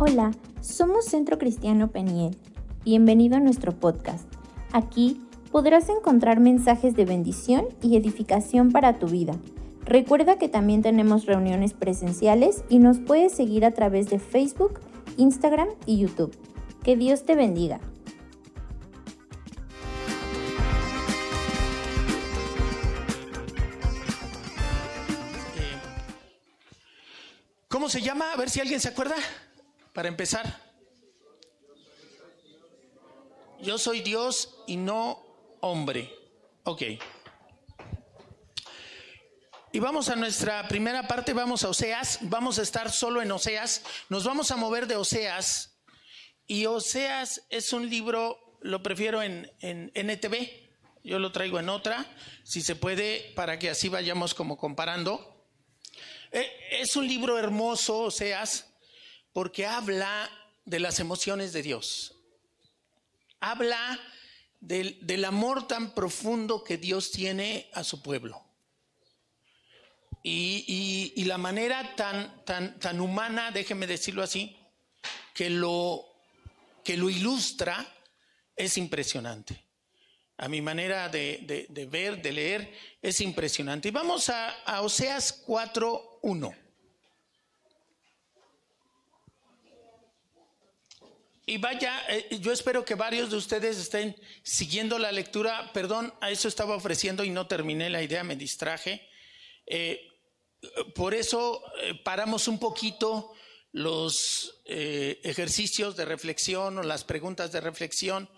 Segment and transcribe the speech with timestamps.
[0.00, 2.36] Hola, somos Centro Cristiano Peniel.
[2.84, 4.32] Bienvenido a nuestro podcast.
[4.70, 5.20] Aquí
[5.50, 9.34] podrás encontrar mensajes de bendición y edificación para tu vida.
[9.84, 14.78] Recuerda que también tenemos reuniones presenciales y nos puedes seguir a través de Facebook,
[15.16, 16.32] Instagram y YouTube.
[16.84, 17.80] Que Dios te bendiga.
[27.66, 28.32] ¿Cómo se llama?
[28.32, 29.16] A ver si alguien se acuerda.
[29.98, 30.62] Para empezar.
[33.60, 35.26] Yo soy Dios y no
[35.60, 36.14] hombre.
[36.62, 36.82] Ok.
[39.72, 43.82] Y vamos a nuestra primera parte, vamos a Oseas, vamos a estar solo en Oseas,
[44.08, 45.80] nos vamos a mover de Oseas.
[46.46, 50.48] Y Oseas es un libro, lo prefiero en, en NTV,
[51.02, 52.06] yo lo traigo en otra,
[52.44, 55.44] si se puede, para que así vayamos como comparando.
[56.30, 58.67] Eh, es un libro hermoso, Oseas,
[59.32, 60.30] porque habla
[60.64, 62.14] de las emociones de Dios.
[63.40, 64.00] Habla
[64.60, 68.44] del, amor tan profundo que Dios tiene a su pueblo.
[70.22, 74.58] Y, la manera tan, tan, tan humana, déjeme decirlo así,
[75.34, 76.04] que lo,
[76.84, 77.86] que lo ilustra
[78.56, 79.64] es impresionante.
[80.36, 83.88] A mi manera de, ver, de leer, es impresionante.
[83.88, 86.67] Y vamos a, a Oseas 4.1.
[91.50, 95.72] Y vaya, eh, yo espero que varios de ustedes estén siguiendo la lectura.
[95.72, 99.08] Perdón, a eso estaba ofreciendo y no terminé la idea, me distraje.
[99.64, 99.98] Eh,
[100.94, 103.32] por eso eh, paramos un poquito
[103.72, 108.28] los ejercicios de reflexión o las preguntas de reflexión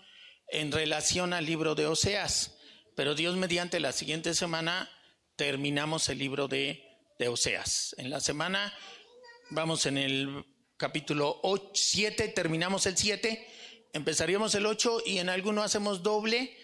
[0.47, 2.59] en relación al libro de Oseas.
[2.95, 4.89] Pero Dios mediante la siguiente semana
[5.35, 6.81] terminamos el libro de,
[7.19, 7.93] de Oseas.
[7.97, 8.73] En la semana
[9.49, 10.45] vamos en el
[10.81, 11.39] capítulo
[11.75, 13.47] 7, terminamos el 7,
[13.93, 16.57] empezaríamos el 8 y en alguno hacemos doble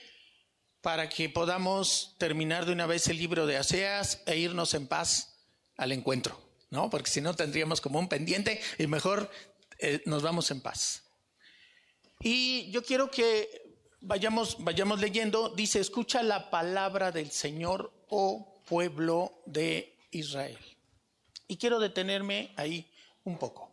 [0.82, 5.38] para que podamos terminar de una vez el libro de Aseas e irnos en paz
[5.78, 6.42] al encuentro,
[6.72, 6.90] ¿no?
[6.90, 9.30] Porque si no tendríamos como un pendiente y mejor
[9.78, 11.04] eh, nos vamos en paz.
[12.20, 19.44] Y yo quiero que vayamos, vayamos leyendo, dice, escucha la palabra del Señor, oh pueblo
[19.46, 20.58] de Israel.
[21.48, 22.92] Y quiero detenerme ahí
[23.24, 23.67] un poco.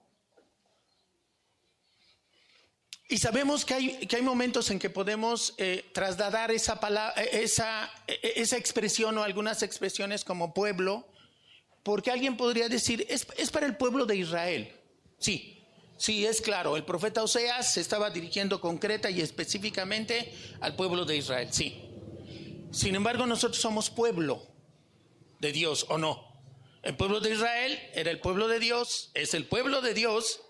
[3.15, 7.45] Y sabemos que hay, que hay momentos en que podemos eh, trasladar esa, palabra, eh,
[7.45, 11.07] esa, eh, esa expresión o algunas expresiones como pueblo,
[11.85, 14.73] porque alguien podría decir, es, es para el pueblo de Israel.
[15.19, 15.63] Sí,
[15.97, 21.17] sí, es claro, el profeta Oseas se estaba dirigiendo concreta y específicamente al pueblo de
[21.17, 21.85] Israel, sí.
[22.73, 24.45] Sin embargo, nosotros somos pueblo
[25.39, 26.35] de Dios, ¿o no?
[26.83, 30.41] El pueblo de Israel era el pueblo de Dios, es el pueblo de Dios,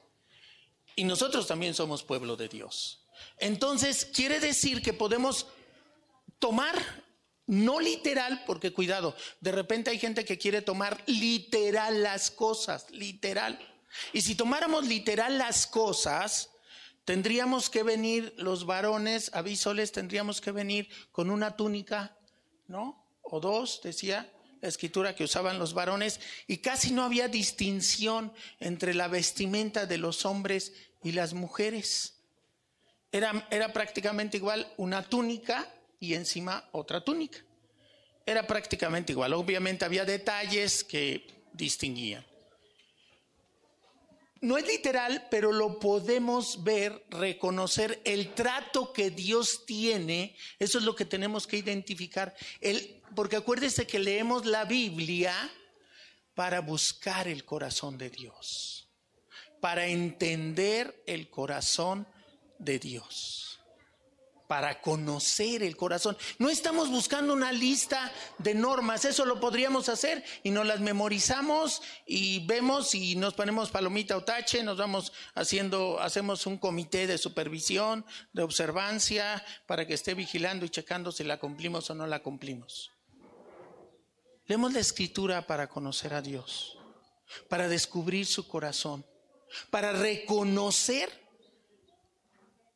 [0.97, 3.05] y nosotros también somos pueblo de Dios.
[3.38, 5.47] Entonces, quiere decir que podemos
[6.38, 6.75] tomar,
[7.47, 13.59] no literal, porque cuidado, de repente hay gente que quiere tomar literal las cosas, literal.
[14.12, 16.50] Y si tomáramos literal las cosas,
[17.05, 22.16] tendríamos que venir los varones, avísoles, tendríamos que venir con una túnica,
[22.66, 23.06] ¿no?
[23.22, 24.31] O dos, decía,
[24.65, 29.99] la escritura que usaban los varones, y casi no había distinción entre la vestimenta de
[29.99, 32.15] los hombres y las mujeres.
[33.13, 35.71] Era, era prácticamente igual una túnica
[36.01, 37.41] y encima otra túnica.
[38.25, 39.35] Era prácticamente igual.
[39.35, 42.25] Obviamente había detalles que distinguían.
[44.41, 50.35] No es literal, pero lo podemos ver, reconocer el trato que Dios tiene.
[50.59, 52.35] Eso es lo que tenemos que identificar.
[52.63, 55.35] El, porque acuérdese que leemos la Biblia
[56.35, 58.89] para buscar el corazón de Dios,
[59.61, 62.07] para entender el corazón
[62.59, 63.55] de Dios
[64.47, 66.17] para conocer el corazón.
[66.39, 71.83] No estamos buscando una lista de normas, eso lo podríamos hacer y nos las memorizamos
[72.07, 77.19] y vemos y nos ponemos palomita o tache, nos vamos haciendo, hacemos un comité de
[77.19, 82.23] supervisión, de observancia, para que esté vigilando y checando si la cumplimos o no la
[82.23, 82.94] cumplimos.
[84.46, 86.76] Leemos la escritura para conocer a Dios,
[87.49, 89.05] para descubrir su corazón,
[89.70, 91.25] para reconocer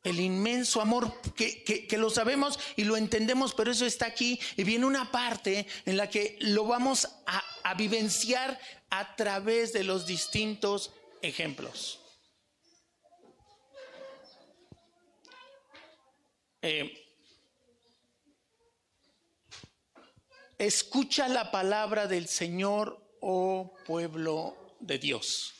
[0.03, 4.85] el inmenso amor que, lo sabemos y lo entendemos, pero eso está aquí y viene
[4.85, 7.43] una parte en la que lo vamos a,
[7.77, 10.91] vivenciar a través de los distintos
[11.21, 11.99] ejemplos.
[16.63, 17.08] Eh,
[20.59, 25.53] Escucha la palabra del Señor, oh pueblo de Dios.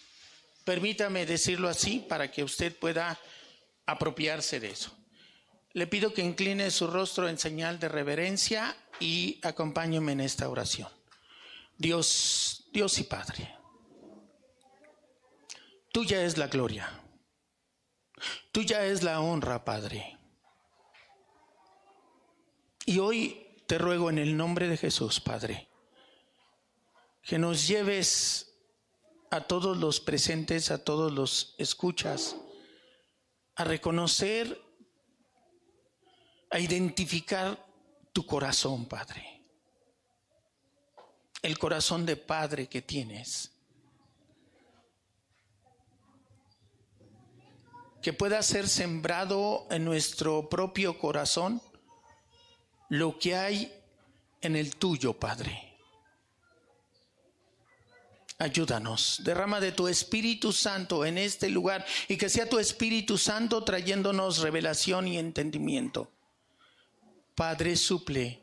[0.66, 3.18] Permítame decirlo así para que usted pueda
[3.86, 4.94] apropiarse de eso.
[5.72, 10.90] Le pido que incline su rostro en señal de reverencia y acompáñeme en esta oración.
[11.78, 13.56] Dios, Dios y Padre,
[15.94, 16.90] tuya es la gloria,
[18.52, 20.18] tuya es la honra, Padre.
[22.86, 25.70] Y hoy te ruego en el nombre de Jesús, Padre,
[27.22, 28.52] que nos lleves
[29.30, 32.36] a todos los presentes, a todos los escuchas,
[33.56, 34.60] a reconocer,
[36.50, 37.64] a identificar
[38.12, 39.46] tu corazón, Padre.
[41.44, 43.52] El corazón de Padre que tienes.
[48.02, 51.62] Que pueda ser sembrado en nuestro propio corazón
[52.90, 53.72] lo que hay
[54.42, 55.70] en el tuyo, Padre.
[58.38, 63.64] Ayúdanos, derrama de tu Espíritu Santo en este lugar y que sea tu Espíritu Santo
[63.66, 66.10] trayéndonos revelación y entendimiento.
[67.36, 68.42] Padre, suple,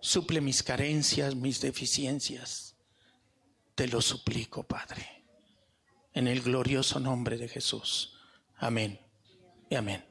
[0.00, 2.76] suple mis carencias, mis deficiencias.
[3.74, 5.24] Te lo suplico, Padre,
[6.14, 8.14] en el glorioso nombre de Jesús.
[8.56, 9.00] Amén
[9.68, 10.04] y amén.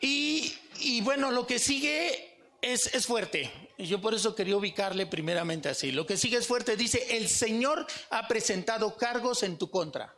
[0.00, 3.52] Y y bueno, lo que sigue es, es fuerte.
[3.78, 5.92] Yo por eso quería ubicarle primeramente así.
[5.92, 6.76] Lo que sigue es fuerte.
[6.76, 10.14] Dice, el Señor ha presentado cargos en tu contra.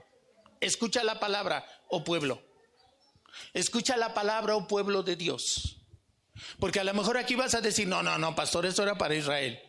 [0.60, 2.42] Escucha la palabra, oh pueblo.
[3.52, 5.76] Escucha la palabra, oh pueblo de Dios.
[6.58, 9.14] Porque a lo mejor aquí vas a decir, no, no, no, pastor, eso era para
[9.14, 9.60] Israel.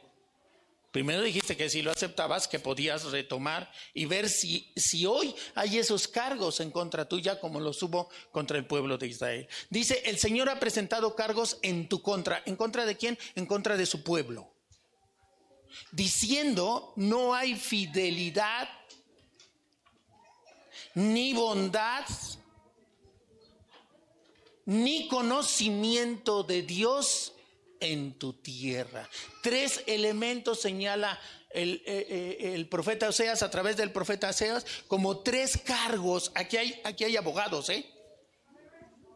[0.92, 5.78] Primero dijiste que si lo aceptabas, que podías retomar y ver si, si hoy hay
[5.78, 9.48] esos cargos en contra tuya como los hubo contra el pueblo de Israel.
[9.70, 12.42] Dice, el Señor ha presentado cargos en tu contra.
[12.46, 13.20] ¿En contra de quién?
[13.36, 14.52] En contra de su pueblo.
[15.92, 18.68] Diciendo, no hay fidelidad
[20.96, 22.06] ni bondad
[24.66, 27.34] ni conocimiento de Dios
[27.80, 29.10] en tu tierra.
[29.42, 35.20] Tres elementos señala el, eh, eh, el, profeta Oseas a través del profeta Oseas como
[35.20, 36.32] tres cargos.
[36.36, 37.86] Aquí hay, aquí hay abogados, ¿eh?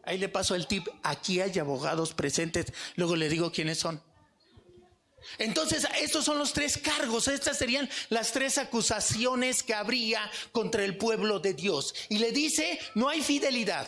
[0.05, 2.65] Ahí le paso el tip, aquí hay abogados presentes,
[2.95, 4.01] luego le digo quiénes son.
[5.37, 10.97] Entonces, estos son los tres cargos, estas serían las tres acusaciones que habría contra el
[10.97, 11.95] pueblo de Dios.
[12.09, 13.87] Y le dice, no hay fidelidad.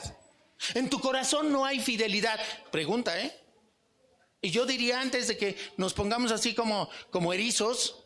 [0.74, 2.40] En tu corazón no hay fidelidad.
[2.72, 3.38] Pregunta, ¿eh?
[4.42, 8.04] Y yo diría antes de que nos pongamos así como, como erizos,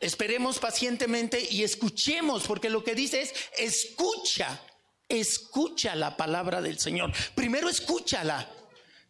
[0.00, 4.60] esperemos pacientemente y escuchemos, porque lo que dice es, escucha,
[5.08, 7.12] escucha la palabra del Señor.
[7.34, 8.50] Primero escúchala.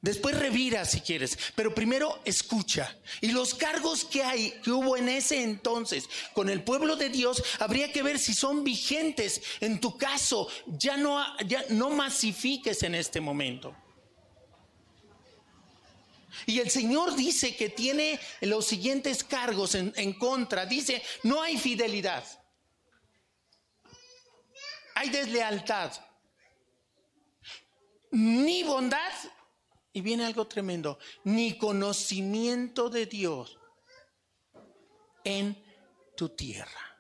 [0.05, 2.95] Después revira si quieres, pero primero escucha.
[3.23, 7.43] Y los cargos que hay, que hubo en ese entonces con el pueblo de Dios,
[7.59, 9.41] habría que ver si son vigentes.
[9.61, 13.75] En tu caso, ya no, ya no masifiques en este momento.
[16.47, 20.67] Y el Señor dice que tiene los siguientes cargos en, contra.
[20.67, 22.25] Dice, no hay fidelidad.
[24.95, 25.93] Hay deslealtad.
[28.11, 29.13] Ni bondad.
[29.93, 30.99] Y viene algo tremendo.
[31.25, 33.59] Ni conocimiento de Dios
[35.25, 35.63] en
[36.17, 36.99] tu tierra.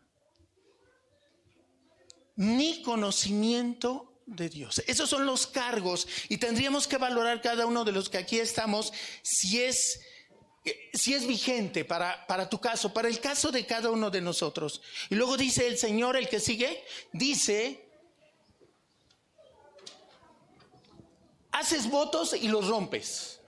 [2.37, 4.83] Ni conocimiento de Dios.
[4.87, 8.93] Esos son los cargos y tendríamos que valorar cada uno de los que aquí estamos
[9.23, 10.00] si es,
[10.93, 14.83] si es vigente para, para tu caso, para el caso de cada uno de nosotros.
[15.11, 17.88] Y luego dice el Señor, el que sigue, dice,
[21.52, 23.40] haces votos y los rompes.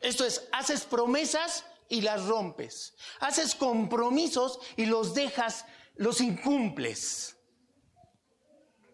[0.00, 2.94] Esto es, haces promesas y las rompes.
[3.18, 5.66] Haces compromisos y los dejas,
[5.96, 7.36] los incumples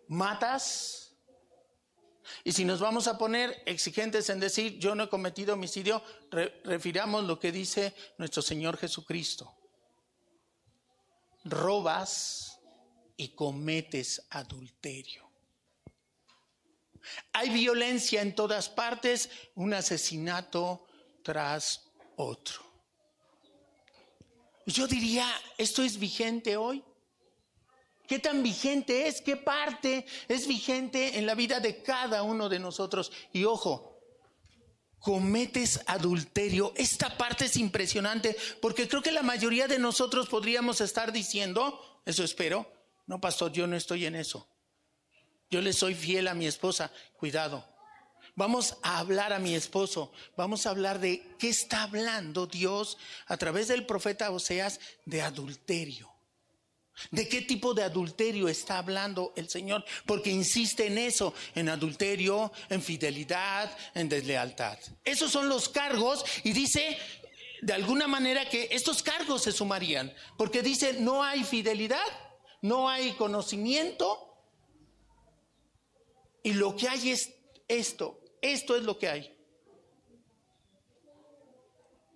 [0.09, 1.17] matas.
[2.45, 6.03] Y si nos vamos a poner exigentes en decir yo no he cometido homicidio,
[6.65, 9.55] refiramos lo que dice nuestro Señor Jesucristo.
[11.45, 12.59] Robas
[13.17, 15.27] y cometes adulterio.
[17.33, 20.87] Hay violencia en todas partes, un asesinato
[21.23, 22.67] tras otro.
[24.67, 26.83] Yo diría, ¿esto es vigente hoy?
[28.07, 29.21] ¿Qué tan vigente es?
[29.21, 33.13] ¿Qué parte es vigente en la vida de cada uno de nosotros?
[33.33, 34.01] Y ojo,
[34.99, 36.73] cometes adulterio.
[36.77, 42.25] Esta parte es impresionante porque creo que la mayoría de nosotros podríamos estar diciendo, eso
[42.25, 42.67] espero,
[43.07, 44.49] no, pastor, yo no estoy en eso.
[45.49, 46.93] Yo le soy fiel a mi esposa.
[47.17, 47.65] Cuidado.
[48.35, 50.13] Vamos a hablar a mi esposo.
[50.37, 56.16] Vamos a hablar de qué está hablando Dios a través del profeta Oseas de adulterio.
[57.11, 59.85] ¿De qué tipo de adulterio está hablando el Señor?
[60.07, 64.79] Porque insiste en eso, en adulterio, en fidelidad, en deslealtad.
[65.05, 66.99] Esos son los cargos y dice
[67.61, 72.07] de alguna manera que estos cargos se sumarían, porque dice no hay fidelidad,
[72.63, 74.35] no hay conocimiento
[76.43, 77.35] y lo que hay es
[77.69, 79.37] esto, esto es lo que hay.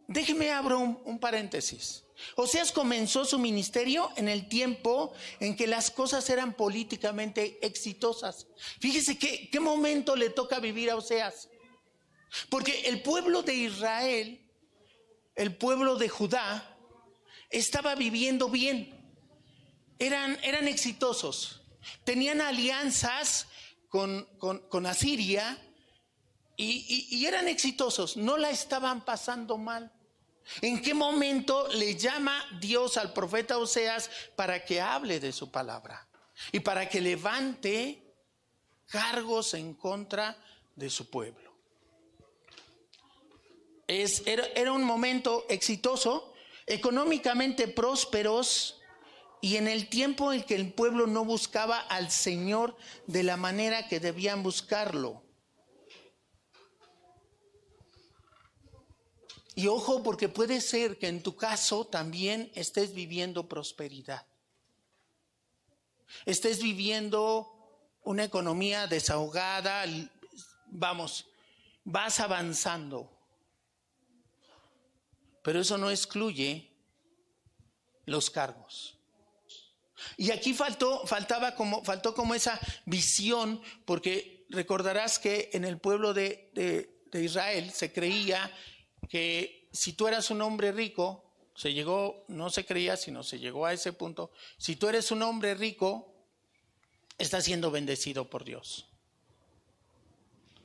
[0.08, 2.04] Déjeme abro un, un paréntesis.
[2.36, 8.46] Oseas comenzó su ministerio en el tiempo en que las cosas eran políticamente exitosas.
[8.80, 11.48] Fíjese qué, qué momento le toca vivir a Oseas.
[12.48, 14.40] Porque el pueblo de Israel,
[15.34, 16.76] el pueblo de Judá,
[17.50, 18.96] estaba viviendo bien.
[19.98, 21.62] Eran, eran exitosos.
[22.04, 23.48] Tenían alianzas
[23.88, 25.58] con, con, Asiria
[26.56, 28.16] y, y eran exitosos.
[28.16, 29.92] No la estaban pasando mal.
[30.60, 36.06] ¿En qué momento le llama Dios al profeta Oseas para que hable de su palabra
[36.52, 38.02] y para que levante
[38.88, 40.36] cargos en contra
[40.74, 41.50] de su pueblo?
[43.86, 46.32] Es, era, era un momento exitoso,
[46.66, 48.80] económicamente prósperos
[49.40, 53.88] y en el tiempo en que el pueblo no buscaba al Señor de la manera
[53.88, 55.22] que debían buscarlo.
[59.60, 64.24] Y ojo, porque puede ser que en tu caso también estés viviendo prosperidad.
[66.24, 67.46] Estés viviendo
[68.02, 69.84] una economía desahogada,
[70.64, 71.26] vamos,
[71.84, 73.12] vas avanzando.
[75.42, 76.72] Pero eso no excluye
[78.06, 78.96] los cargos.
[80.16, 86.14] Y aquí faltó, faltaba como, faltó como esa visión, porque recordarás que en el pueblo
[86.14, 86.50] de,
[87.12, 88.50] de Israel se creía
[89.10, 91.24] que si tú eras un hombre rico,
[91.54, 95.22] se llegó, no se creía, sino se llegó a ese punto, si tú eres un
[95.22, 96.14] hombre rico,
[97.18, 98.86] estás siendo bendecido por Dios.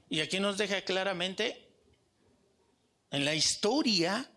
[0.10, 1.68] Y aquí nos deja claramente,
[3.10, 4.32] en la historia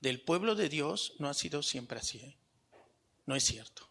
[0.00, 2.18] del pueblo de Dios no ha sido siempre así.
[2.18, 2.36] ¿eh?
[3.24, 3.88] No es cierto.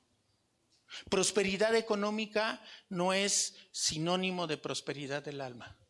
[1.09, 5.80] Prosperidad económica no es sinónimo de prosperidad del alma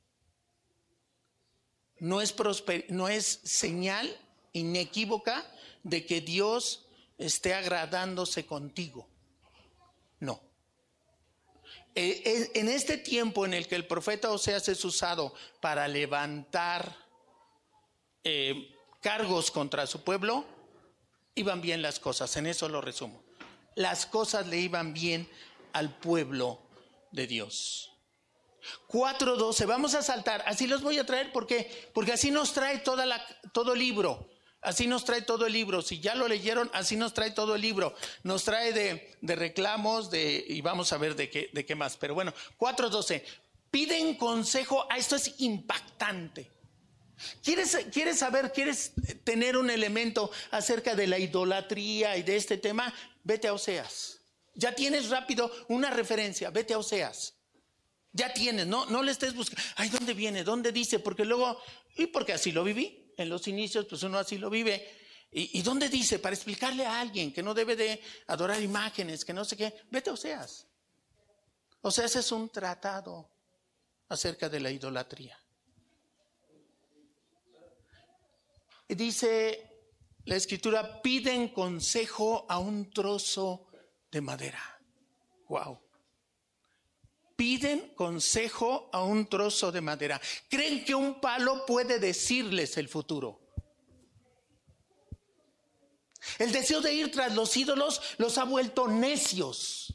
[2.02, 2.36] no es,
[2.90, 4.18] no es señal
[4.54, 5.46] inequívoca
[5.84, 6.88] de que Dios
[7.20, 9.08] esté agradándose contigo.
[10.20, 10.42] No.
[11.94, 16.98] Eh, eh, en este tiempo en el que el profeta Oseas es usado para levantar
[18.24, 20.44] eh, cargos contra su pueblo,
[21.36, 23.22] iban bien las cosas, en eso lo resumo.
[23.76, 25.30] Las cosas le iban bien
[25.72, 26.60] al pueblo
[27.12, 27.91] de Dios.
[28.88, 33.06] 4.12, vamos a saltar, así los voy a traer porque, porque así nos trae toda
[33.54, 34.30] todo el libro.
[34.62, 35.82] Así nos trae todo el libro.
[35.82, 37.96] Si ya lo leyeron, así nos trae todo el libro.
[38.22, 41.98] Nos trae de, de reclamos, de, y vamos a ver de qué, de qué más.
[41.98, 43.24] Pero bueno, 4.12.
[43.72, 44.86] Piden consejo.
[44.92, 46.52] a esto es impactante.
[47.44, 52.94] ¿Quieres, ¿Quieres saber, quieres tener un elemento acerca de la idolatría y de este tema?
[53.24, 54.20] Vete a Oseas.
[54.54, 56.52] Ya tienes rápido una referencia.
[56.52, 57.36] Vete a Oseas.
[58.14, 59.64] Ya tienes, no, no le estés buscando.
[59.78, 60.44] Ay, ¿dónde viene?
[60.44, 61.00] ¿Dónde dice?
[61.00, 61.62] Porque luego,
[61.96, 63.14] y porque así lo viví.
[63.18, 65.00] En los inicios, pues uno así lo vive.
[65.32, 66.20] ¿Y, ¿Y, dónde dice?
[66.20, 69.74] Para explicarle a alguien que no debe de adorar imágenes, que no sé qué.
[69.90, 70.68] Vete a Oseas.
[71.82, 73.32] Oseas es un tratado
[74.10, 75.38] acerca de la idolatría.
[78.90, 79.70] Y dice
[80.26, 83.68] la escritura, piden consejo a un trozo
[84.12, 84.82] de madera.
[85.48, 85.91] Wow
[87.42, 90.22] piden consejo a un trozo de madera.
[90.48, 93.56] Creen que un palo puede decirles el futuro.
[96.38, 99.92] El deseo de ir tras los ídolos los ha vuelto necios.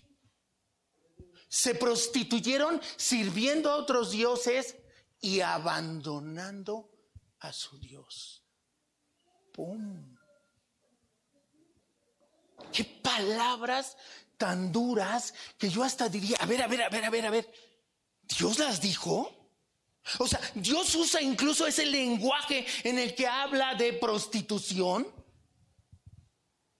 [1.49, 4.75] Se prostituyeron sirviendo a otros dioses
[5.21, 6.91] y abandonando
[7.38, 8.43] a su Dios.
[9.53, 10.17] ¡Pum!
[12.73, 13.97] ¿Qué palabras
[14.37, 17.31] tan duras que yo hasta diría, a ver, a ver, a ver, a ver, a
[17.31, 17.52] ver,
[18.23, 19.33] ¿Dios las dijo?
[20.19, 25.07] O sea, Dios usa incluso ese lenguaje en el que habla de prostitución.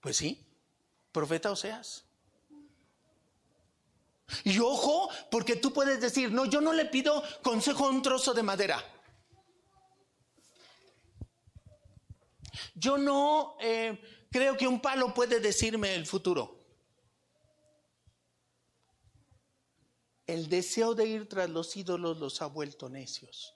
[0.01, 0.47] Pues sí,
[1.11, 2.05] profeta Oseas.
[4.45, 8.35] Y ojo, porque tú puedes decir, no, yo no le pido consejo a un trozo
[8.35, 8.85] de madera.
[12.75, 16.56] Yo no eh, creo que un palo puede decirme el futuro.
[20.27, 23.55] El deseo de ir tras los ídolos los ha vuelto necios.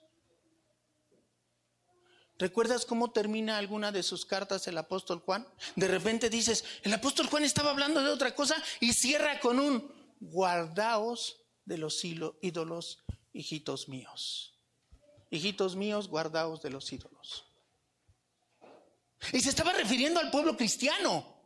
[2.41, 5.47] ¿Recuerdas cómo termina alguna de sus cartas el apóstol Juan?
[5.75, 9.91] De repente dices, el apóstol Juan estaba hablando de otra cosa y cierra con un,
[10.19, 14.59] guardaos de los ídolos, hijitos míos.
[15.29, 17.45] Hijitos míos, guardaos de los ídolos.
[19.33, 21.41] Y se estaba refiriendo al pueblo cristiano.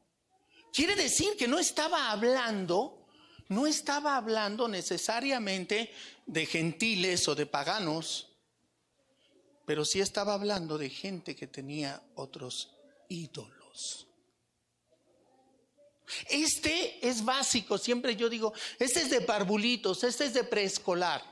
[0.71, 3.04] Quiere decir que no estaba hablando,
[3.47, 5.91] no estaba hablando necesariamente
[6.25, 8.29] de gentiles o de paganos,
[9.65, 12.75] pero sí estaba hablando de gente que tenía otros
[13.09, 14.07] ídolos.
[16.29, 21.23] Este es básico, siempre yo digo, este es de parvulitos, este es de preescolar.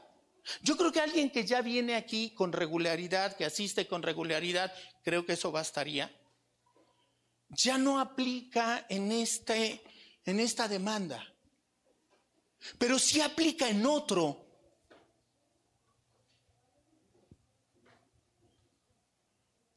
[0.61, 5.25] Yo creo que alguien que ya viene aquí con regularidad, que asiste con regularidad, creo
[5.25, 6.13] que eso bastaría.
[7.49, 9.81] Ya no aplica en, este,
[10.25, 11.32] en esta demanda,
[12.77, 14.43] pero sí aplica en otro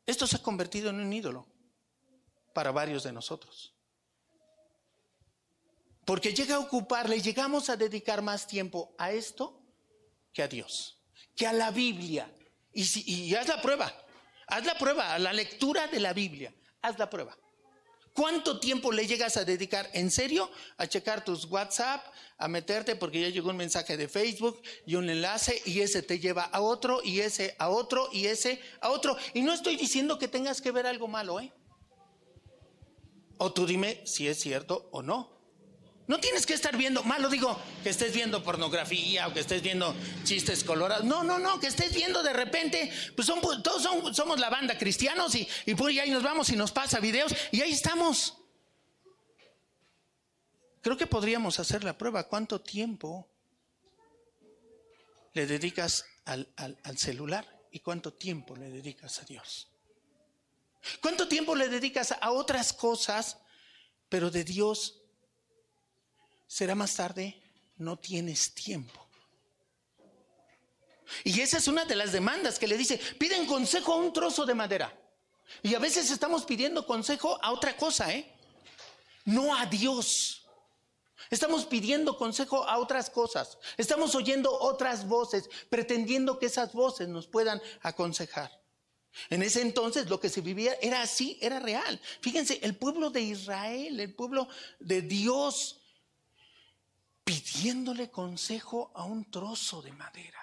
[0.07, 1.47] Esto se ha convertido en un ídolo
[2.55, 3.75] para varios de nosotros.
[6.05, 9.61] Porque llega a ocuparle, llegamos a dedicar más tiempo a esto
[10.33, 11.03] que a Dios,
[11.35, 12.33] que a la Biblia.
[12.73, 13.93] Y, si, y haz la prueba,
[14.47, 17.37] haz la prueba, a la lectura de la Biblia, haz la prueba.
[18.13, 22.07] ¿Cuánto tiempo le llegas a dedicar en serio a checar tus WhatsApp,
[22.39, 26.19] a meterte porque ya llegó un mensaje de Facebook y un enlace y ese te
[26.19, 29.17] lleva a otro y ese a otro y ese a otro?
[29.35, 31.53] Y no estoy diciendo que tengas que ver algo malo, ¿eh?
[33.39, 35.37] O tú dime si es cierto o no.
[36.09, 39.93] No tienes que estar viendo, malo digo, que estés viendo pornografía o que estés viendo
[40.23, 41.05] chistes colorados.
[41.05, 43.83] No, no, no, que estés viendo de repente, pues son, todos
[44.17, 47.61] somos la banda cristianos y, y pues ahí nos vamos y nos pasa videos y
[47.61, 48.39] ahí estamos.
[50.87, 52.29] Creo que podríamos hacer la prueba.
[52.29, 53.29] ¿Cuánto tiempo
[55.33, 56.47] le dedicas al,
[56.97, 59.69] celular y cuánto tiempo le dedicas a Dios?
[61.03, 63.39] ¿Cuánto tiempo le dedicas a otras cosas,
[64.09, 65.03] pero de Dios
[66.47, 67.43] será más tarde,
[67.79, 69.09] no tienes tiempo.
[71.25, 74.47] Y esa es una de las demandas que le dice, piden consejo a un trozo
[74.47, 74.97] de madera.
[75.65, 78.33] Y a veces estamos pidiendo consejo a otra cosa, ¿eh?
[79.25, 80.46] No a Dios.
[81.31, 83.59] Estamos pidiendo consejo a otras cosas.
[83.77, 88.51] Estamos oyendo otras voces, pretendiendo que esas voces nos puedan aconsejar.
[89.31, 92.01] En ese entonces lo que se vivía era así, era real.
[92.21, 95.81] Fíjense, el pueblo de Israel, el pueblo de Dios,
[97.25, 100.41] pidiéndole consejo a un trozo de madera.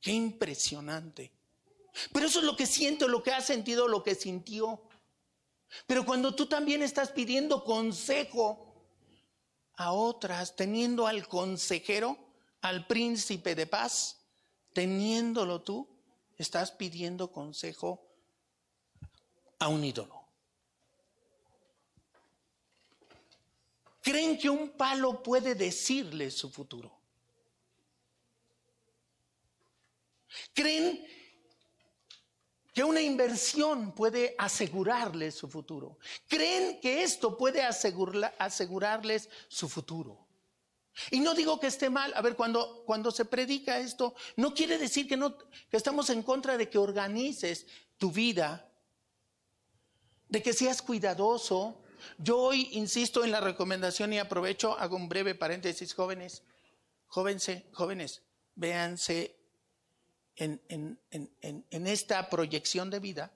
[0.00, 1.32] Qué impresionante.
[2.12, 4.87] Pero eso es lo que siento, lo que ha sentido, lo que sintió.
[5.86, 8.86] Pero cuando tú también estás pidiendo consejo
[9.74, 12.16] a otras, teniendo al consejero,
[12.62, 14.20] al príncipe de paz,
[14.72, 15.88] teniéndolo tú,
[16.36, 18.04] estás pidiendo consejo
[19.58, 20.18] a un ídolo.
[24.08, 26.98] creen que un palo puede decirles su futuro.
[30.54, 31.06] Creen
[32.78, 35.98] que una inversión puede asegurarles su futuro.
[36.28, 40.28] Creen que esto puede asegurarles su futuro.
[41.10, 44.78] Y no digo que esté mal, a ver, cuando, cuando se predica esto, no quiere
[44.78, 48.70] decir que, no, que estamos en contra de que organices tu vida,
[50.28, 51.82] de que seas cuidadoso,
[52.16, 56.44] yo hoy insisto en la recomendación y aprovecho, hago un breve paréntesis, jóvenes,
[57.08, 58.22] jóvenes, jóvenes,
[58.54, 59.37] véanse
[60.38, 63.32] en, esta proyección de vida.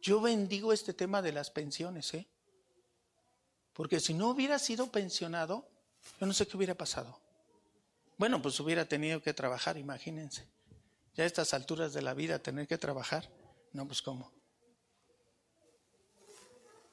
[0.00, 2.26] Yo bendigo este tema de las pensiones, ¿eh?
[3.72, 5.68] Porque si no hubiera sido pensionado,
[6.20, 7.18] yo no sé qué hubiera pasado.
[8.18, 10.46] Bueno, pues hubiera tenido que trabajar, imagínense.
[11.14, 13.30] Ya a estas alturas de la vida tener que trabajar,
[13.72, 14.32] no, pues cómo.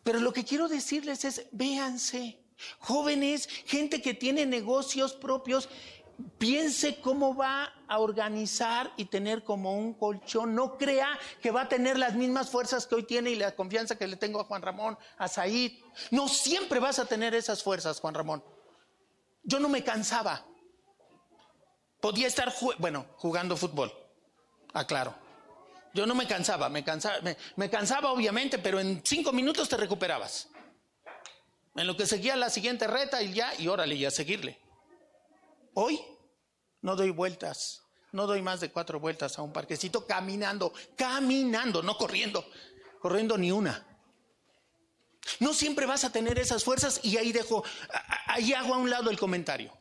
[0.03, 2.39] Pero lo que quiero decirles es, véanse,
[2.79, 5.69] jóvenes, gente que tiene negocios propios,
[6.37, 10.55] piense cómo va a organizar y tener como un colchón.
[10.55, 13.97] No crea que va a tener las mismas fuerzas que hoy tiene y la confianza
[13.97, 15.73] que le tengo a Juan Ramón, a Said.
[16.11, 18.43] No siempre vas a tener esas fuerzas, Juan Ramón.
[19.43, 20.45] Yo no me cansaba.
[22.01, 23.91] Podía estar, bueno, jugando fútbol,
[24.73, 25.13] aclaro.
[25.93, 27.17] Yo no me cansaba, me cansaba,
[27.55, 30.49] me, cansaba obviamente, pero en cinco minutos te recuperabas.
[31.75, 34.59] En lo que seguía la siguiente reta y ya, y órale, y a seguirle.
[35.81, 35.97] Hoy
[36.81, 41.97] no doy vueltas, no doy más de cuatro vueltas a un parquecito caminando, caminando, no
[41.97, 42.45] corriendo,
[42.99, 43.87] corriendo ni una.
[45.39, 47.63] No siempre vas a tener esas fuerzas y ahí dejo,
[48.25, 49.71] ahí hago a un lado el comentario.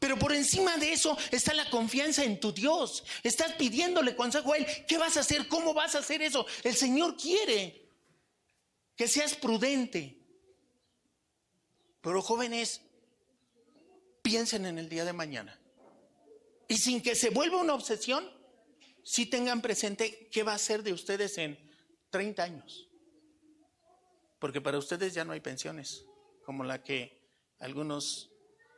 [0.00, 3.04] Pero por encima de eso está la confianza en tu Dios.
[3.22, 4.66] Estás pidiéndole consejo a Él.
[4.88, 5.46] ¿Qué vas a hacer?
[5.46, 6.44] ¿Cómo vas a hacer eso?
[6.64, 7.88] El Señor quiere
[8.96, 10.18] que seas prudente.
[12.00, 12.80] Pero jóvenes,
[14.22, 15.58] piensen en el día de mañana.
[16.68, 18.24] Y sin que se vuelva una obsesión,
[19.02, 21.58] si tengan presente qué va a ser de ustedes en
[22.10, 22.88] 30 años.
[24.38, 26.04] Porque para ustedes ya no hay pensiones
[26.44, 27.20] como la que
[27.58, 28.30] algunos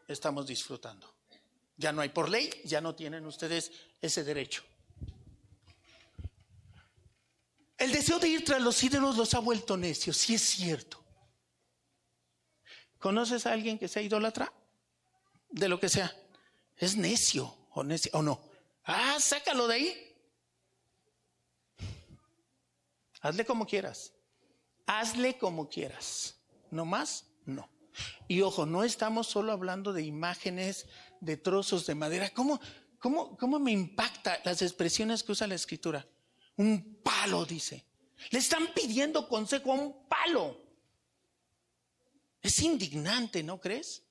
[0.09, 1.15] estamos disfrutando.
[1.77, 4.63] Ya no hay por ley, ya no tienen ustedes ese derecho.
[7.77, 11.03] El deseo de ir tras los ídolos los ha vuelto necios, si es cierto.
[12.99, 14.53] ¿Conoces a alguien que sea idólatra?
[15.55, 16.13] De lo que sea.
[16.77, 18.41] Es necio o, necio, o no.
[18.85, 20.17] Ah, sácalo de ahí.
[23.21, 24.13] Hazle como quieras.
[24.85, 26.35] Hazle como quieras.
[26.73, 27.71] No más, no.
[28.27, 30.89] Y ojo, no estamos solo hablando de imágenes,
[31.21, 32.31] de trozos de madera.
[32.31, 32.61] ¿Cómo,
[32.99, 36.05] cómo, cómo me impacta las expresiones que usa la escritura?
[36.57, 37.87] Un palo, dice.
[38.31, 40.61] Le están pidiendo consejo a un palo.
[42.43, 44.04] Es indignante, ¿no crees?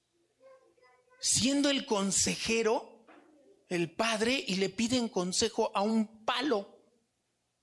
[1.26, 3.06] Siendo el consejero,
[3.70, 6.68] el padre, y le piden consejo a un palo.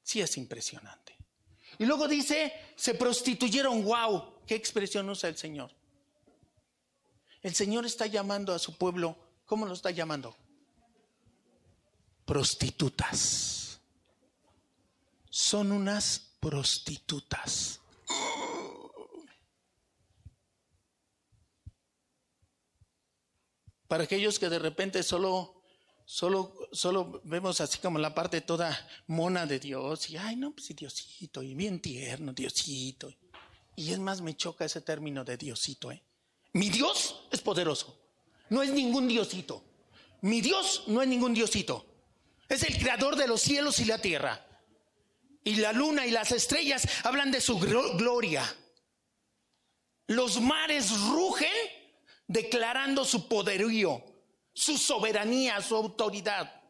[0.02, 1.14] Sí es impresionante.
[1.78, 5.70] Y luego dice, se prostituyeron, wow, ¿qué expresión usa el Señor?
[7.42, 10.34] El Señor está llamando a su pueblo, ¿cómo lo está llamando?
[12.24, 13.78] Prostitutas.
[15.28, 17.79] Son unas prostitutas.
[23.90, 25.56] Para aquellos que de repente solo
[26.06, 28.76] Solo, solo vemos así como la parte toda
[29.06, 33.14] mona de Dios y, ay, no, pues Diosito, y bien tierno, Diosito.
[33.76, 36.02] Y es más, me choca ese término de Diosito, ¿eh?
[36.54, 37.96] Mi Dios es poderoso,
[38.48, 39.62] no es ningún Diosito.
[40.22, 41.86] Mi Dios no es ningún Diosito,
[42.48, 44.44] es el creador de los cielos y la tierra.
[45.44, 48.52] Y la luna y las estrellas hablan de su gloria.
[50.08, 51.79] Los mares rugen
[52.30, 54.04] declarando su poderío
[54.52, 56.62] su soberanía, su autoridad.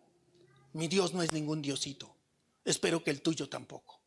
[0.73, 2.17] Mi Dios no es ningún diosito.
[2.65, 4.01] Espero que el tuyo tampoco.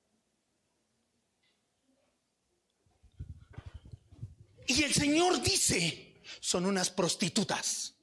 [4.68, 7.94] Y el Señor dice, son unas prostitutas.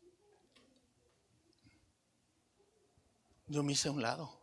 [3.46, 4.38] Yo me hice a un lado.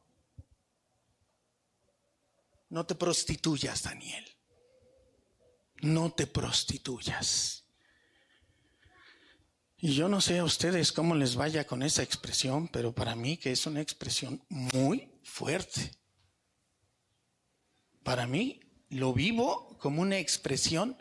[2.70, 4.26] No te prostituyas, Daniel.
[5.82, 7.67] No te prostituyas.
[9.80, 13.38] Y yo no sé a ustedes cómo les vaya con esa expresión, pero para mí
[13.38, 15.92] que es una expresión muy fuerte.
[18.04, 18.60] Para mí
[18.90, 20.98] lo vivo como una expresión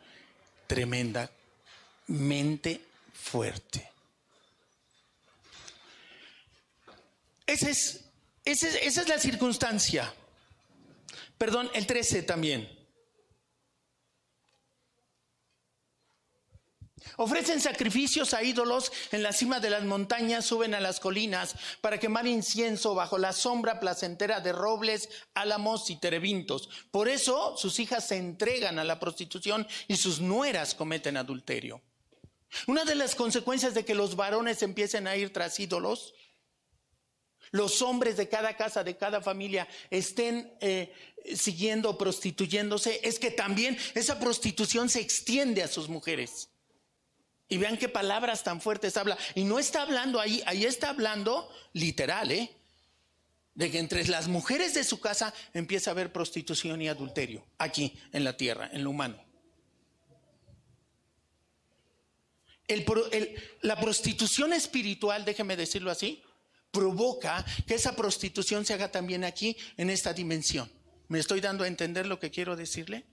[0.66, 1.30] tremendamente
[3.14, 3.90] fuerte.
[7.46, 8.04] Esa es,
[8.44, 10.12] esa es la circunstancia.
[11.38, 12.75] Perdón, el 13 también.
[17.16, 21.98] Ofrecen sacrificios a ídolos en la cima de las montañas, suben a las colinas para
[21.98, 26.68] quemar incienso bajo la sombra placentera de robles, álamos y terebintos.
[26.90, 31.82] Por eso sus hijas se entregan a la prostitución y sus nueras cometen adulterio.
[32.66, 36.14] Una de las consecuencias de que los varones empiecen a ir tras ídolos,
[37.50, 40.92] los hombres de cada casa, de cada familia estén eh,
[41.34, 46.50] siguiendo, prostituyéndose, es que también esa prostitución se extiende a sus mujeres.
[47.48, 49.16] Y vean qué palabras tan fuertes habla.
[49.34, 52.50] Y no está hablando ahí, ahí está hablando literal, ¿eh?
[53.54, 57.98] De que entre las mujeres de su casa empieza a haber prostitución y adulterio, aquí
[58.12, 59.24] en la tierra, en lo humano.
[63.62, 66.22] la prostitución espiritual, déjeme decirlo así,
[66.72, 70.70] provoca que esa prostitución se haga también aquí, en esta dimensión.
[71.08, 73.06] ¿Me estoy dando a entender lo que quiero decirle?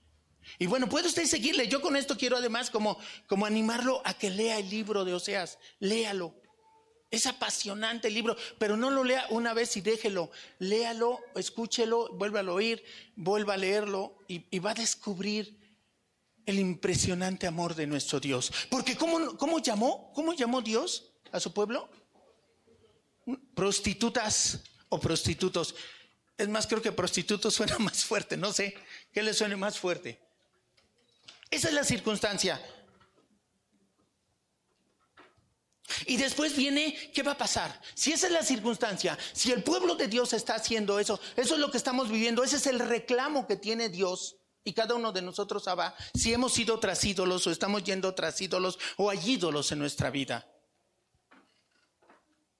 [0.59, 1.67] Y bueno, puede usted seguirle.
[1.67, 5.57] Yo con esto quiero además como, como animarlo a que lea el libro de Oseas.
[5.79, 6.35] Léalo.
[7.11, 10.31] Es apasionante el libro, pero no lo lea una vez y déjelo.
[10.57, 12.83] Léalo, escúchelo, vuelva a oír,
[13.15, 15.55] vuelva a leerlo y, va a descubrir
[16.47, 18.51] el impresionante amor de nuestro Dios.
[18.67, 20.11] Porque ¿cómo, ¿cómo llamó?
[20.13, 21.87] ¿Cómo llamó Dios a su pueblo?
[23.53, 25.75] Prostitutas o prostitutos.
[26.35, 28.75] Es más, creo que prostitutos suena más fuerte, no sé,
[29.11, 30.19] ¿qué le suene más fuerte?
[31.53, 32.59] Esa es la circunstancia.
[36.07, 37.79] Y después viene, ¿qué va a pasar?
[37.93, 41.59] Si esa es la circunstancia, si el pueblo de Dios está haciendo eso, eso es
[41.59, 44.37] lo que estamos viviendo, ese es el reclamo que tiene Dios.
[44.63, 48.41] Y cada uno de nosotros sabe si hemos ido tras ídolos o estamos yendo tras
[48.41, 50.49] ídolos o hay ídolos en nuestra vida.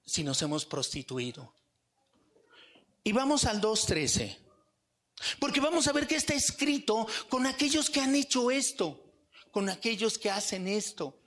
[0.06, 1.56] si nos hemos prostituido.
[3.04, 4.43] Y vamos al 2.13.
[5.40, 9.04] Porque vamos a ver que está escrito con aquellos que han hecho esto,
[9.52, 11.20] con aquellos que hacen esto.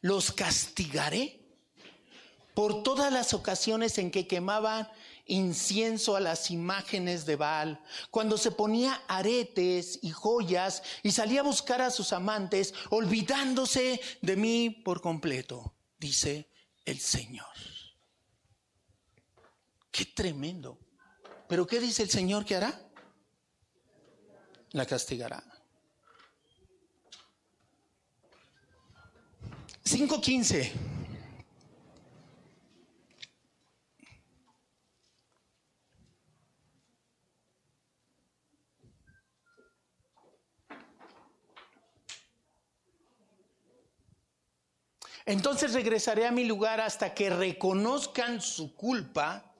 [0.00, 1.40] Los castigaré
[2.54, 4.88] por todas las ocasiones en que quemaban
[5.26, 11.44] incienso a las imágenes de Baal, cuando se ponía aretes y joyas y salía a
[11.44, 16.50] buscar a sus amantes, olvidándose de mí por completo, dice
[16.84, 17.73] el Señor.
[19.94, 20.76] Qué tremendo.
[21.46, 22.80] Pero ¿qué dice el Señor que hará?
[24.72, 25.40] La castigará.
[29.84, 30.72] 5.15.
[45.24, 49.53] Entonces regresaré a mi lugar hasta que reconozcan su culpa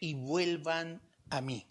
[0.00, 1.66] y vuelvan a mí.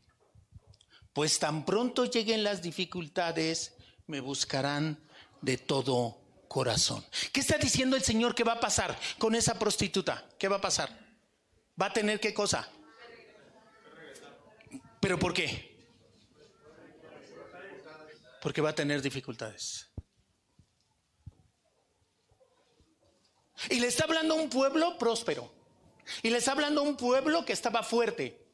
[1.14, 3.74] Pues tan pronto lleguen las dificultades,
[4.08, 5.00] me buscarán
[5.42, 7.06] de todo corazón.
[7.32, 10.28] ¿Qué está diciendo el Señor que va a pasar con esa prostituta?
[10.38, 10.90] ¿Qué va a pasar?
[11.82, 12.70] ¿Va a tener qué cosa?
[15.00, 15.76] ¿Pero por qué?
[18.42, 19.90] Porque va a tener dificultades.
[23.70, 25.55] Y le está hablando a un pueblo próspero.
[26.22, 28.46] Y le está hablando a un pueblo que estaba fuerte,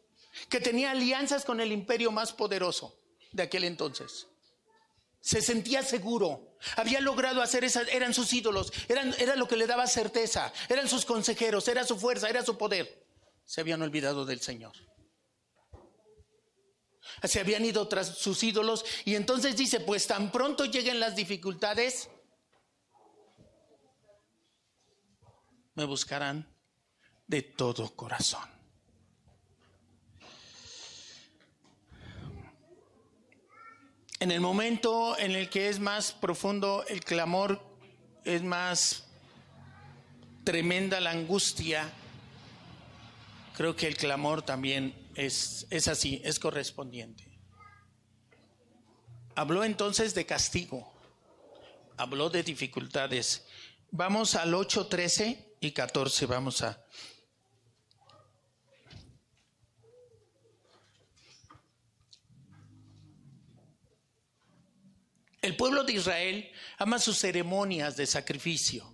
[0.49, 2.95] que tenía alianzas con el imperio más poderoso
[3.31, 4.27] de aquel entonces.
[5.19, 6.57] Se sentía seguro.
[6.75, 10.87] Había logrado hacer esas, eran sus ídolos, eran, era lo que le daba certeza, eran
[10.87, 13.05] sus consejeros, era su fuerza, era su poder.
[13.45, 14.73] Se habían olvidado del Señor.
[17.23, 22.09] Se habían ido tras sus ídolos y entonces dice, pues tan pronto lleguen las dificultades,
[25.75, 26.50] me buscarán
[27.31, 28.43] de todo corazón.
[34.19, 37.63] En el momento en el que es más profundo el clamor,
[38.25, 39.05] es más
[40.43, 41.89] tremenda la angustia,
[43.55, 47.31] creo que el clamor también es, es así, es correspondiente.
[49.35, 50.91] Habló entonces de castigo,
[51.95, 53.47] habló de dificultades.
[53.89, 56.83] Vamos al 8.13 y 14 vamos a...
[65.41, 68.93] El pueblo de Israel ama sus ceremonias de sacrificio,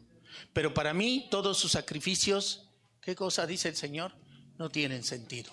[0.53, 2.69] pero para mí todos sus sacrificios,
[3.01, 4.13] ¿qué cosa dice el Señor?
[4.57, 5.51] No tienen sentido.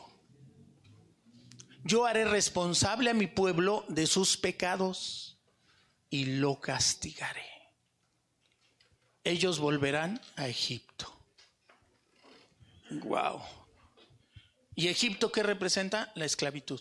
[1.85, 5.39] Yo haré responsable a mi pueblo de sus pecados
[6.11, 7.55] y lo castigaré
[9.25, 11.13] ellos volverán a Egipto.
[12.91, 13.41] Wow.
[14.77, 16.13] ¿Y Egipto qué representa?
[16.15, 16.81] La esclavitud.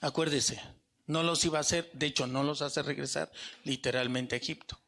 [0.00, 0.60] Acuérdese,
[1.06, 3.30] no los iba a hacer, de hecho no los hace regresar
[3.64, 4.78] literalmente a Egipto,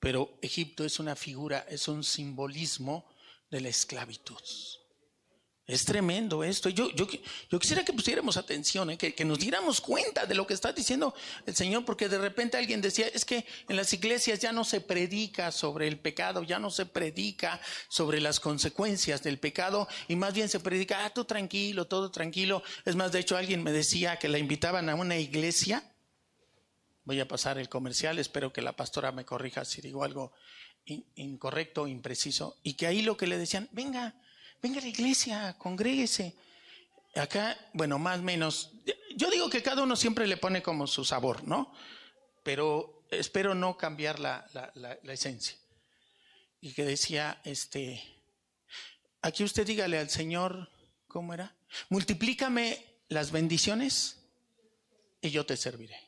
[0.00, 3.06] pero Egipto es una figura, es un simbolismo
[3.50, 4.42] de la esclavitud.
[5.66, 6.68] Es tremendo esto.
[6.68, 7.08] Yo, yo,
[7.50, 8.96] yo quisiera que pusiéramos atención, ¿eh?
[8.96, 11.12] que, que, nos diéramos cuenta de lo que está diciendo
[11.44, 14.80] el Señor, porque de repente alguien decía, es que en las iglesias ya no se
[14.80, 20.34] predica sobre el pecado, ya no se predica sobre las consecuencias del pecado, y más
[20.34, 22.62] bien se predica, ah, tú tranquilo, todo tranquilo.
[22.84, 25.82] Es más, de hecho, alguien me decía que la invitaban a una iglesia.
[27.02, 30.32] Voy a pasar el comercial, espero que la pastora me corrija si digo algo
[31.16, 34.14] incorrecto impreciso, y que ahí lo que le decían, venga,
[34.62, 36.34] venga a la iglesia, congréguese.
[37.14, 38.72] Acá, bueno, más o menos,
[39.16, 41.72] yo digo que cada uno siempre le pone como su sabor, ¿no?
[42.42, 45.56] Pero espero no cambiar la, la esencia.
[46.60, 48.02] Y que decía, este,
[49.22, 50.70] aquí usted dígale al Señor,
[51.06, 51.56] ¿cómo era?
[51.88, 54.22] Multiplícame las bendiciones
[55.20, 56.06] y yo te serviré.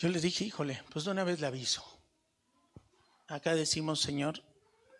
[0.00, 1.99] Yo le dije, híjole, pues de una vez le aviso.
[3.30, 4.42] Acá decimos, Señor,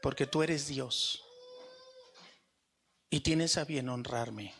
[0.01, 1.25] porque tú eres Dios
[3.11, 4.55] y tienes a bien honrarme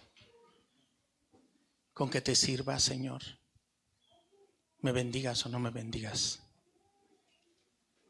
[1.95, 3.23] con que te sirva, Señor.
[4.81, 6.41] Me bendigas o no me bendigas,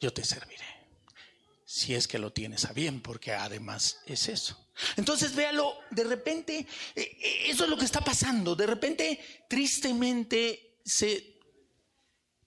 [0.01, 0.65] yo te serviré.
[1.67, 4.73] Si es que lo tienes a bien, porque además es eso.
[4.97, 8.57] Entonces véalo, de repente, eh, eh, eso es lo que está pasando.
[8.57, 11.39] De repente, tristemente, se,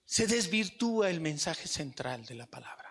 [0.03, 2.82] se desvirtúa el mensaje central de la palabra.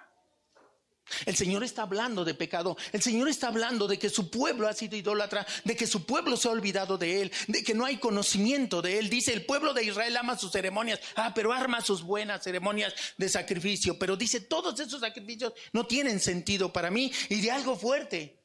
[1.27, 2.77] El Señor está hablando de pecado.
[2.92, 6.37] El Señor está hablando de que su pueblo ha sido idólatra, de que su pueblo
[6.37, 9.11] se ha olvidado de Él, de que no hay conocimiento de Él.
[9.11, 11.01] Dice, el pueblo de Israel ama sus ceremonias.
[11.16, 13.98] Ah, pero arma sus buenas ceremonias de sacrificio.
[13.98, 17.12] Pero dice, todos esos sacrificios no tienen sentido para mí.
[17.29, 18.42] Y de algo fuerte,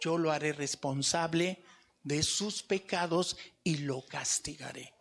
[0.00, 1.64] yo lo haré responsable
[2.02, 4.92] de sus pecados y lo castigaré.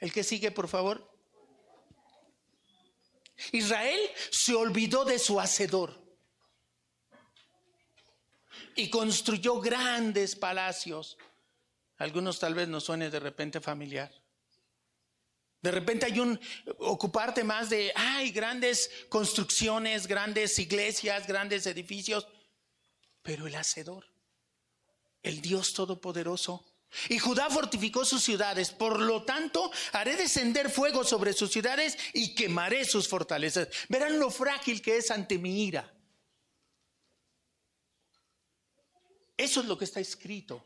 [0.00, 1.11] El que sigue, por favor.
[3.52, 6.00] Israel se olvidó de su hacedor
[8.74, 11.18] y construyó grandes palacios.
[11.98, 14.12] Algunos tal vez nos suene de repente familiar.
[15.60, 16.40] De repente hay un
[16.78, 22.26] ocuparte más de, hay grandes construcciones, grandes iglesias, grandes edificios,
[23.22, 24.06] pero el hacedor,
[25.22, 26.71] el Dios Todopoderoso,
[27.08, 32.34] y Judá fortificó sus ciudades, por lo tanto haré descender fuego sobre sus ciudades y
[32.34, 33.68] quemaré sus fortalezas.
[33.88, 35.92] Verán lo frágil que es ante mi ira.
[39.36, 40.64] Eso es lo que está escrito.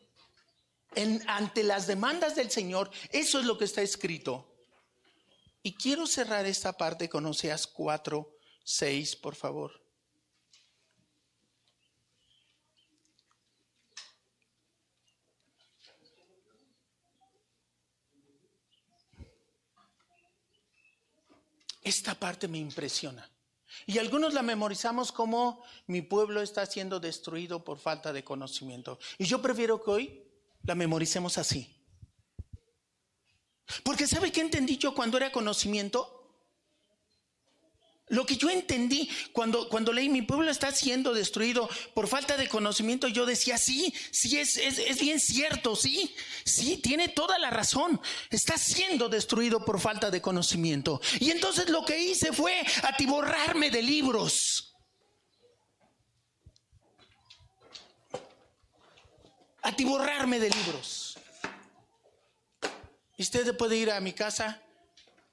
[1.27, 4.53] ante las demandas del Señor, eso es lo que está escrito.
[5.63, 9.86] Y quiero cerrar esta parte con Oseas 4, 6, por favor.
[21.87, 23.31] Esta parte me impresiona.
[23.87, 28.99] Y algunos la memorizamos como mi pueblo está siendo destruido por falta de conocimiento.
[29.19, 30.23] Y yo prefiero que hoy
[30.65, 31.73] la memoricemos así.
[33.85, 36.16] Porque ¿sabe qué entendí yo cuando era conocimiento?
[38.09, 42.49] Lo que yo entendí cuando, cuando leí mi pueblo está siendo destruido por falta de
[42.49, 46.15] conocimiento, yo decía, sí, sí, es, es, bien cierto, sí,
[46.45, 51.01] sí, tiene toda la razón, está siendo destruido por falta de conocimiento.
[51.19, 54.73] Y entonces lo que hice fue atiborrarme de libros.
[59.63, 61.19] Atiborrarme de libros.
[63.17, 64.63] Y usted puede ir a mi casa,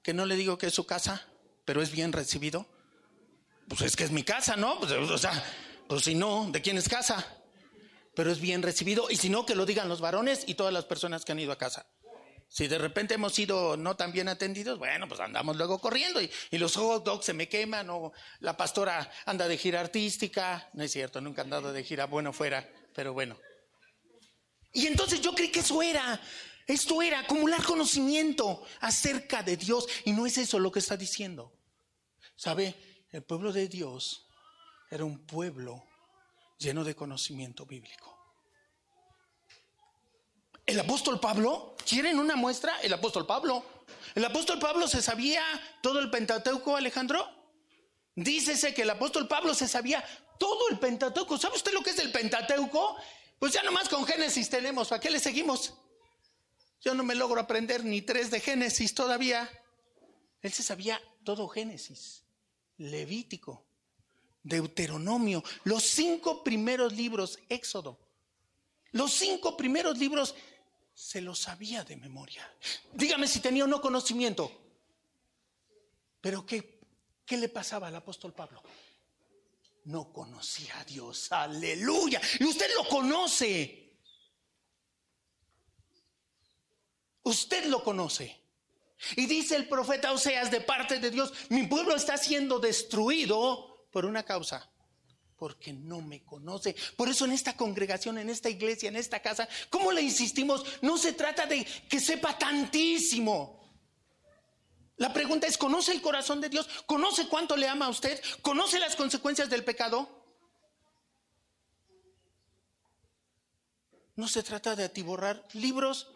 [0.02, 1.28] que no le digo que es su casa
[1.66, 2.66] pero es bien recibido.
[3.68, 4.80] Pues es que es mi casa, ¿no?
[4.80, 5.44] Pues, o sea,
[5.88, 7.26] pues si no, ¿de quién es casa?
[8.16, 9.10] Pero es bien recibido.
[9.10, 11.52] Y si no, que lo digan los varones y todas las personas que han ido
[11.52, 11.86] a casa.
[12.54, 16.30] Si de repente hemos sido no tan bien atendidos, bueno, pues andamos luego corriendo y,
[16.52, 20.70] los hot dogs se me queman o la pastora anda de gira artística.
[20.74, 23.40] No es cierto, nunca han dado de gira, bueno, fuera, pero bueno.
[24.72, 26.22] Y entonces yo creí que eso era.
[26.66, 31.52] Esto era acumular conocimiento acerca de Dios y no es eso lo que está diciendo.
[32.36, 33.06] ¿Sabe?
[33.12, 34.28] El pueblo de Dios
[34.90, 35.84] era un pueblo
[36.58, 38.14] lleno de conocimiento bíblico.
[40.66, 42.80] El apóstol Pablo, ¿quieren una muestra?
[42.82, 43.66] El apóstol Pablo.
[44.16, 45.44] El apóstol Pablo se sabía
[45.82, 47.30] todo el Pentateuco, Alejandro.
[48.16, 50.04] Dícese que el apóstol Pablo se sabía
[50.40, 51.38] todo el Pentateuco.
[51.38, 52.96] ¿Sabe usted lo que es el Pentateuco?
[53.40, 54.88] Pues ya nomás con Génesis tenemos.
[54.88, 55.74] ¿Para qué le seguimos?
[56.84, 59.50] Yo no me logro aprender ni tres de Génesis todavía.
[60.42, 62.24] Él se sabía todo Génesis,
[62.78, 63.66] Levítico,
[64.44, 67.98] Deuteronomio, los cinco primeros libros, Éxodo.
[68.92, 70.36] Los cinco primeros libros
[70.94, 72.46] se los sabía de memoria.
[72.92, 74.52] Dígame si tenía o no conocimiento.
[76.20, 76.82] Pero ¿qué,
[77.26, 78.62] qué le pasaba al apóstol Pablo?
[79.86, 81.32] No conocía a Dios.
[81.32, 82.22] Aleluya.
[82.40, 83.83] Y usted lo conoce.
[87.24, 88.42] Usted lo conoce.
[89.16, 94.06] Y dice el profeta Oseas de parte de Dios, mi pueblo está siendo destruido por
[94.06, 94.72] una causa,
[95.38, 96.76] porque no me conoce.
[96.96, 100.66] Por eso en esta congregación, en esta iglesia, en esta casa, ¿cómo le insistimos?
[100.82, 103.62] No se trata de que sepa tantísimo.
[104.98, 106.68] La pregunta es, ¿conoce el corazón de Dios?
[106.86, 108.22] ¿Conoce cuánto le ama a usted?
[108.42, 110.24] ¿Conoce las consecuencias del pecado?
[114.16, 116.13] No se trata de atiborrar libros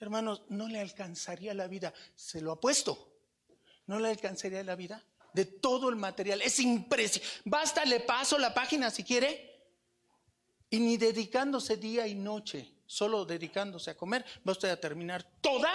[0.00, 3.16] Hermanos, no le alcanzaría la vida, se lo apuesto,
[3.86, 5.04] no le alcanzaría la vida
[5.34, 6.40] de todo el material.
[6.42, 7.40] Es impresionante.
[7.44, 9.52] Basta, le paso la página si quiere.
[10.70, 15.70] Y ni dedicándose día y noche, solo dedicándose a comer, va usted a terminar toda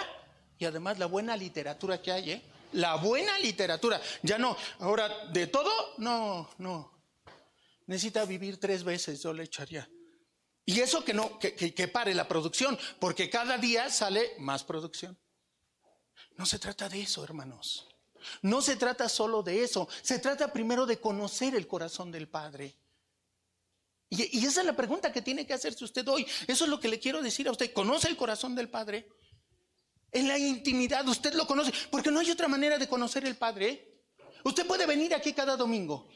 [0.58, 2.42] y además la buena literatura que hay, ¿eh?
[2.72, 4.00] La buena literatura.
[4.22, 7.02] Ya no, ahora de todo, no, no.
[7.86, 9.88] Necesita vivir tres veces, yo le echaría.
[10.64, 15.18] Y eso que no, que, que, pare la producción, porque cada día sale más producción.
[16.36, 17.88] No se trata de eso, hermanos.
[18.42, 19.88] No se trata solo de eso.
[20.02, 22.76] Se trata primero de conocer el corazón del Padre.
[24.10, 26.26] Y, esa es la pregunta que tiene que hacerse usted hoy.
[26.46, 27.72] Eso es lo que le quiero decir a usted.
[27.72, 29.08] ¿Conoce el corazón del Padre?
[30.12, 31.72] En la intimidad, usted lo conoce.
[31.90, 34.02] Porque no hay otra manera de conocer el Padre.
[34.44, 36.08] Usted puede venir aquí cada domingo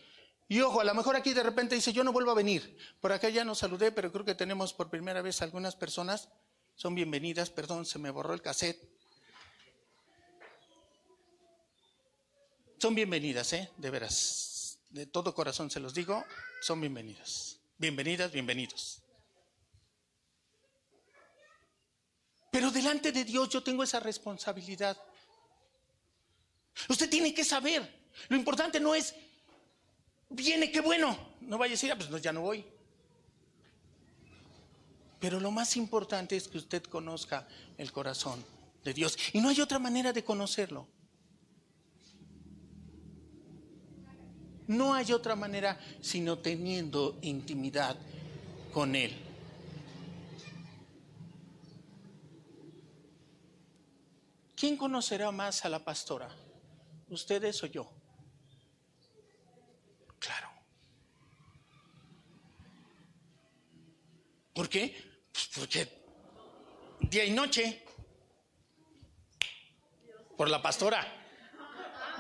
[0.49, 2.77] Y ojo, a lo mejor aquí de repente dice, yo no vuelvo a venir.
[3.01, 6.29] Por acá ya nos saludé, pero creo que tenemos por primera vez algunas personas.
[6.75, 8.95] Son bienvenidas, perdón, se me borró el cassette.
[12.79, 13.71] Son bienvenidas, ¿eh?
[13.79, 14.79] De veras.
[14.91, 16.25] De todo corazón se los digo,
[16.61, 17.59] son bienvenidas.
[17.79, 19.03] Bienvenidas, bienvenidos.
[22.53, 24.97] Pero delante de Dios yo tengo esa responsabilidad.
[26.89, 28.11] Usted tiene que saber.
[28.29, 29.15] Lo importante no es,
[30.31, 31.17] viene, qué bueno.
[31.41, 32.65] No vaya a decir, ah, pues ya no voy.
[35.21, 37.49] Pero lo más importante es que usted conozca
[37.79, 38.45] el corazón
[38.85, 39.17] de Dios.
[39.33, 40.87] Y no hay otra manera de conocerlo.
[44.67, 47.97] No hay otra manera sino teniendo intimidad
[48.73, 49.15] con Él.
[54.57, 56.31] ¿Quién conocerá más a la pastora?
[57.11, 57.91] ¿Ustedes o yo?
[60.19, 60.49] Claro.
[64.55, 65.29] ¿Por qué?
[65.31, 65.89] Pues porque
[67.01, 67.85] día y noche.
[70.37, 71.01] Por la pastora.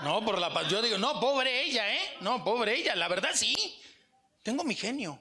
[0.04, 2.16] No, por la Yo digo, no, pobre ella, ¿eh?
[2.20, 2.94] No, pobre ella.
[2.94, 3.56] La verdad sí.
[4.44, 5.20] Tengo mi genio.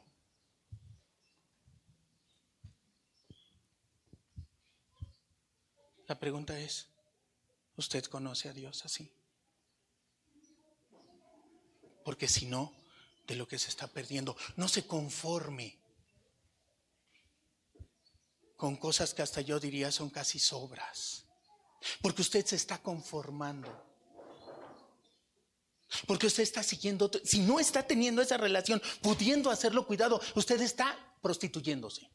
[6.08, 6.88] La pregunta es,
[7.78, 9.12] ¿usted conoce a Dios así?
[12.04, 12.74] Porque si no,
[13.26, 15.83] de lo que se está perdiendo, no se conforme
[18.64, 21.26] con cosas que hasta yo diría son casi sobras.
[22.02, 23.68] Porque usted se está conformando.
[26.08, 30.98] Porque usted está siguiendo, si no está teniendo esa relación, pudiendo hacerlo, cuidado, usted está
[31.22, 32.10] prostituyéndose.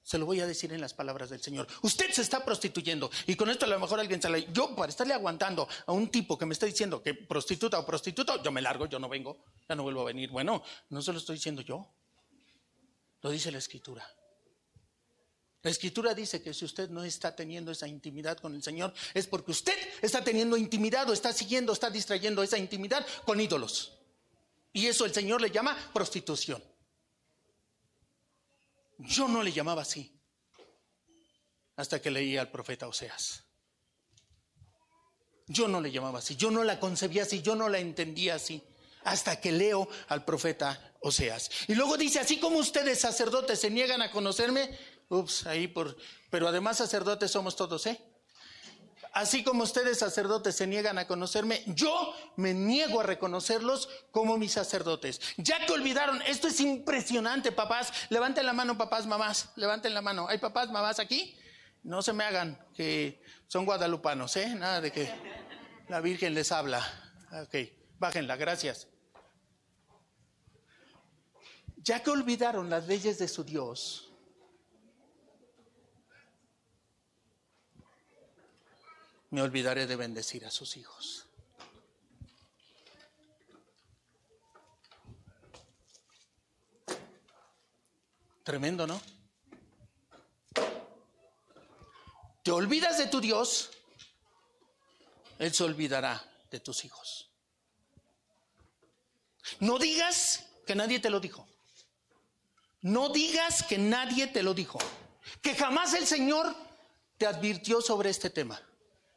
[0.00, 1.66] Se lo voy a decir en las palabras del Señor.
[1.82, 3.10] Usted se está prostituyendo.
[3.26, 4.46] Y con esto a lo mejor alguien sale.
[4.52, 8.40] Yo, para estarle aguantando a un tipo que me está diciendo que prostituta o prostituto,
[8.44, 10.30] yo me largo, yo no vengo, ya no vuelvo a venir.
[10.30, 11.92] Bueno, no se lo estoy diciendo yo.
[13.22, 14.08] Lo dice la Escritura.
[15.64, 19.26] La escritura dice que si usted no está teniendo esa intimidad con el Señor, es
[19.26, 23.96] porque usted está teniendo intimidad o está siguiendo, está distrayendo esa intimidad con ídolos.
[24.74, 26.62] Y eso el Señor le llama prostitución.
[28.98, 30.12] Yo no le llamaba así
[31.76, 33.44] hasta que leía al profeta Oseas.
[35.46, 38.62] Yo no le llamaba así, yo no la concebía así, yo no la entendía así,
[39.04, 41.50] hasta que leo al profeta Oseas.
[41.68, 45.96] Y luego dice, así como ustedes sacerdotes se niegan a conocerme, Ups, ahí por...
[46.30, 48.00] Pero además sacerdotes somos todos, ¿eh?
[49.14, 54.50] Así como ustedes sacerdotes se niegan a conocerme, yo me niego a reconocerlos como mis
[54.50, 55.20] sacerdotes.
[55.36, 57.92] Ya que olvidaron, esto es impresionante, papás.
[58.10, 59.50] Levanten la mano, papás, mamás.
[59.54, 60.26] Levanten la mano.
[60.28, 61.38] ¿Hay papás, mamás aquí?
[61.84, 64.52] No se me hagan que son guadalupanos, ¿eh?
[64.56, 65.08] Nada de que
[65.88, 66.82] la Virgen les habla.
[67.42, 67.54] Ok,
[67.98, 68.88] bájenla, gracias.
[71.76, 74.13] Ya que olvidaron las leyes de su Dios,
[79.34, 81.26] me olvidaré de bendecir a sus hijos.
[88.44, 89.00] Tremendo, ¿no?
[92.44, 93.70] Te olvidas de tu Dios,
[95.40, 97.28] Él se olvidará de tus hijos.
[99.58, 101.44] No digas que nadie te lo dijo.
[102.82, 104.78] No digas que nadie te lo dijo.
[105.42, 106.54] Que jamás el Señor
[107.18, 108.62] te advirtió sobre este tema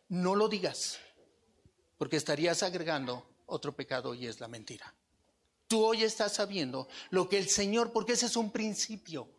[0.09, 0.99] no lo digas,
[1.97, 4.93] porque estarías agregando otro pecado y es la mentira.
[5.67, 9.29] Tú hoy estás sabiendo lo que el Señor, porque ese es un principio.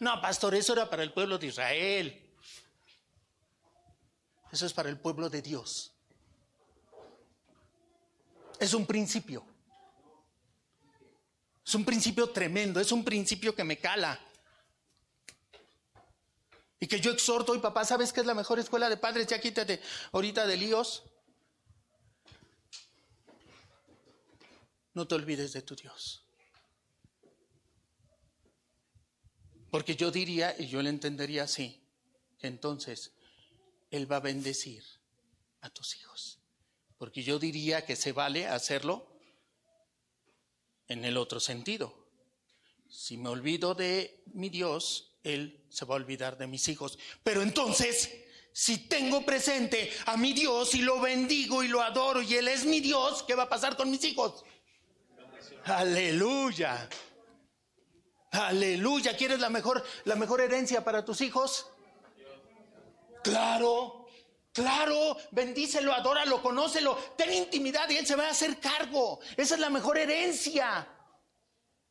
[0.00, 2.22] No, pastor, eso era para el pueblo de Israel.
[4.50, 5.92] Eso es para el pueblo de Dios.
[8.58, 9.44] Es un principio.
[11.64, 14.18] Es un principio tremendo, es un principio que me cala.
[16.78, 19.26] Y que yo exhorto y papá, ¿sabes qué es la mejor escuela de padres?
[19.26, 19.80] Ya quítate
[20.12, 21.04] ahorita de líos.
[24.92, 26.22] No te olvides de tu Dios.
[29.70, 31.82] Porque yo diría, y yo le entendería así,
[32.38, 33.12] que entonces
[33.90, 34.84] Él va a bendecir
[35.60, 36.38] a tus hijos.
[36.98, 39.06] Porque yo diría que se vale hacerlo
[40.88, 42.06] en el otro sentido.
[42.88, 46.98] Si me olvido de mi Dios, él se va a olvidar de mis hijos.
[47.22, 48.10] Pero entonces,
[48.52, 52.64] si tengo presente a mi Dios y lo bendigo y lo adoro y Él es
[52.64, 54.44] mi Dios, ¿qué va a pasar con mis hijos?
[55.64, 56.88] Aleluya.
[58.30, 59.16] Aleluya.
[59.16, 61.66] ¿Quieres la mejor, la mejor herencia para tus hijos?
[63.22, 64.06] Claro,
[64.56, 69.20] Claro, bendícelo, adóralo, conócelo, ten intimidad y Él se va a hacer cargo.
[69.36, 70.88] Esa es la mejor herencia.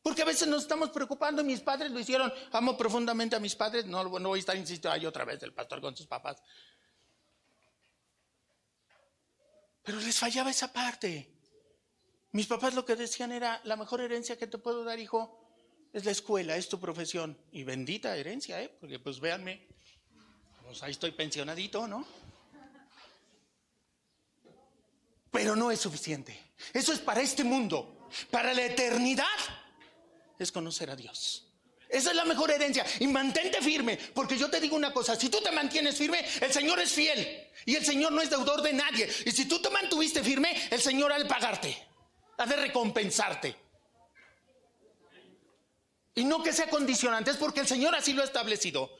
[0.06, 3.86] Porque a veces nos estamos preocupando, mis padres lo hicieron, amo profundamente a mis padres,
[3.86, 6.40] no, no voy a estar insistiendo ahí otra vez el pastor con sus papás.
[9.82, 11.28] Pero les fallaba esa parte.
[12.30, 15.44] Mis papás lo que decían era, la mejor herencia que te puedo dar, hijo,
[15.92, 17.36] es la escuela, es tu profesión.
[17.50, 18.68] Y bendita herencia, ¿eh?
[18.78, 19.66] Porque pues véanme,
[20.62, 22.06] pues ahí estoy pensionadito, ¿no?
[25.32, 26.52] Pero no es suficiente.
[26.72, 28.08] Eso es para este mundo.
[28.30, 29.24] Para la eternidad
[30.38, 31.46] es conocer a Dios.
[31.88, 32.84] Esa es la mejor herencia.
[33.00, 36.52] Y mantente firme, porque yo te digo una cosa, si tú te mantienes firme, el
[36.52, 37.48] Señor es fiel.
[37.64, 39.08] Y el Señor no es deudor de nadie.
[39.24, 41.76] Y si tú te mantuviste firme, el Señor ha de pagarte,
[42.38, 43.56] ha de recompensarte.
[46.14, 48.90] Y no que sea condicionante, es porque el Señor así lo ha establecido.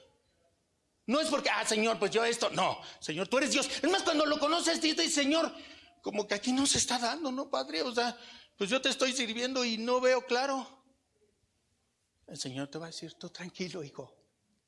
[1.07, 2.51] No es porque, ah, Señor, pues yo esto.
[2.51, 3.69] No, Señor, tú eres Dios.
[3.83, 5.53] Es más, cuando lo conoces, dices, Señor,
[6.03, 7.83] como que aquí no se está dando, ¿no, Padre?
[7.83, 8.17] O sea,
[8.57, 10.76] pues yo te estoy sirviendo y no veo claro.
[12.27, 14.13] El Señor te va a decir, tú tranquilo, hijo.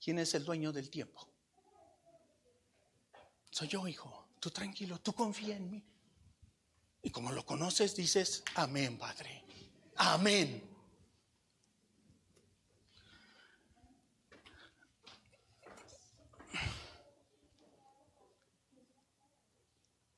[0.02, 1.28] ¿Quién es el dueño del tiempo?
[3.50, 4.28] Soy yo, hijo.
[4.38, 5.84] Tú tranquilo, tú confía en mí.
[7.02, 9.44] Y como lo conoces, dices, amén, Padre.
[9.96, 10.62] Amén.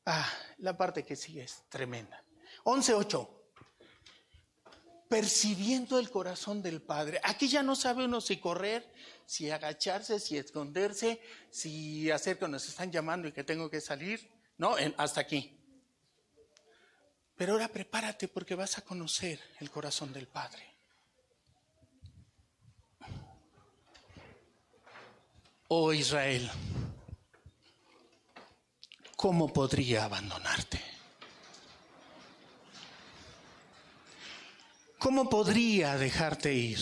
[0.05, 0.29] Ah,
[0.59, 2.23] la parte que sigue es tremenda.
[2.65, 3.40] 11.8
[5.11, 7.21] percibiendo el corazón del Padre.
[7.25, 8.95] Aquí ya no sabe uno si correr,
[9.27, 14.31] si agacharse, si esconderse, si hacer que nos están llamando y que tengo que salir.
[14.57, 15.59] No, hasta aquí.
[17.35, 20.63] Pero ahora prepárate porque vas a conocer el corazón del Padre.
[25.67, 26.49] Oh Israel,
[29.17, 30.90] ¿cómo podría abandonarte?
[35.01, 36.79] ¿Cómo podría dejarte ir?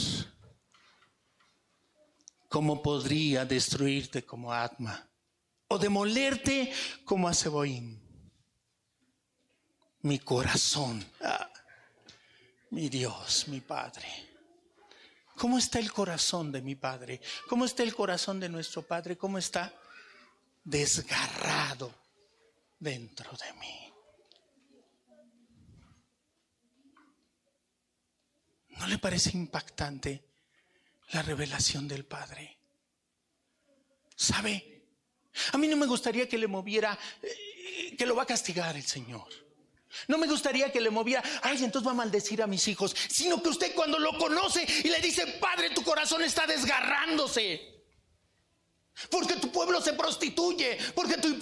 [2.49, 5.09] ¿Cómo podría destruirte como Atma?
[5.69, 6.73] ¿O demolerte
[7.05, 7.33] como a
[10.03, 11.49] Mi corazón, ah,
[12.71, 14.09] mi Dios, mi Padre.
[15.37, 17.21] ¿Cómo está el corazón de mi Padre?
[17.49, 19.17] ¿Cómo está el corazón de nuestro Padre?
[19.17, 19.73] ¿Cómo está
[20.65, 21.95] desgarrado
[22.81, 23.88] dentro de mí?
[28.79, 30.25] ¿No le parece impactante
[31.11, 32.59] la revelación del Padre?
[34.15, 34.83] ¿Sabe?
[35.53, 38.85] A mí no me gustaría que le moviera, eh, que lo va a castigar el
[38.85, 39.29] Señor.
[40.07, 43.43] No me gustaría que le moviera, ay, entonces va a maldecir a mis hijos, sino
[43.43, 47.79] que usted cuando lo conoce y le dice, Padre, tu corazón está desgarrándose.
[49.11, 51.39] Porque tu pueblo se prostituye, porque tu,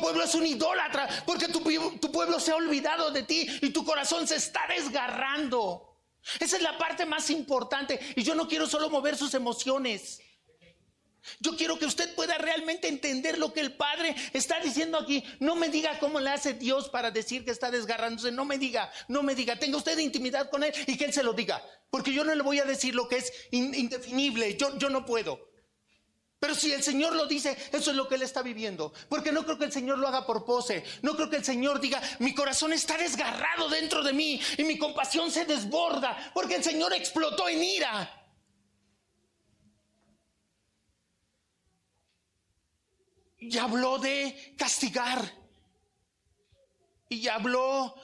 [0.00, 1.60] pueblo es un idólatra, porque tu,
[1.98, 5.95] tu pueblo se ha olvidado de ti y tu corazón se está desgarrando.
[6.40, 7.98] Esa es la parte más importante.
[8.16, 10.20] Y yo no quiero solo mover sus emociones.
[11.40, 15.24] Yo quiero que usted pueda realmente entender lo que el Padre está diciendo aquí.
[15.40, 18.30] No me diga cómo le hace Dios para decir que está desgarrándose.
[18.30, 19.58] No me diga, no me diga.
[19.58, 21.62] Tenga usted intimidad con Él y que Él se lo diga.
[21.90, 24.56] Porque yo no le voy a decir lo que es indefinible.
[24.56, 25.55] Yo, yo no puedo.
[26.38, 28.92] Pero si el Señor lo dice, eso es lo que Él está viviendo.
[29.08, 30.84] Porque no creo que el Señor lo haga por pose.
[31.00, 34.76] No creo que el Señor diga, mi corazón está desgarrado dentro de mí y mi
[34.76, 36.30] compasión se desborda.
[36.34, 38.22] Porque el Señor explotó en ira.
[43.38, 45.32] Y habló de castigar.
[47.08, 47.94] Y habló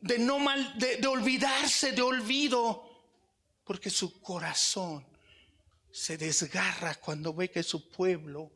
[0.00, 2.88] de no mal, de, de olvidarse, de olvido.
[3.64, 5.15] Porque su corazón
[5.96, 8.52] se desgarra cuando ve que su pueblo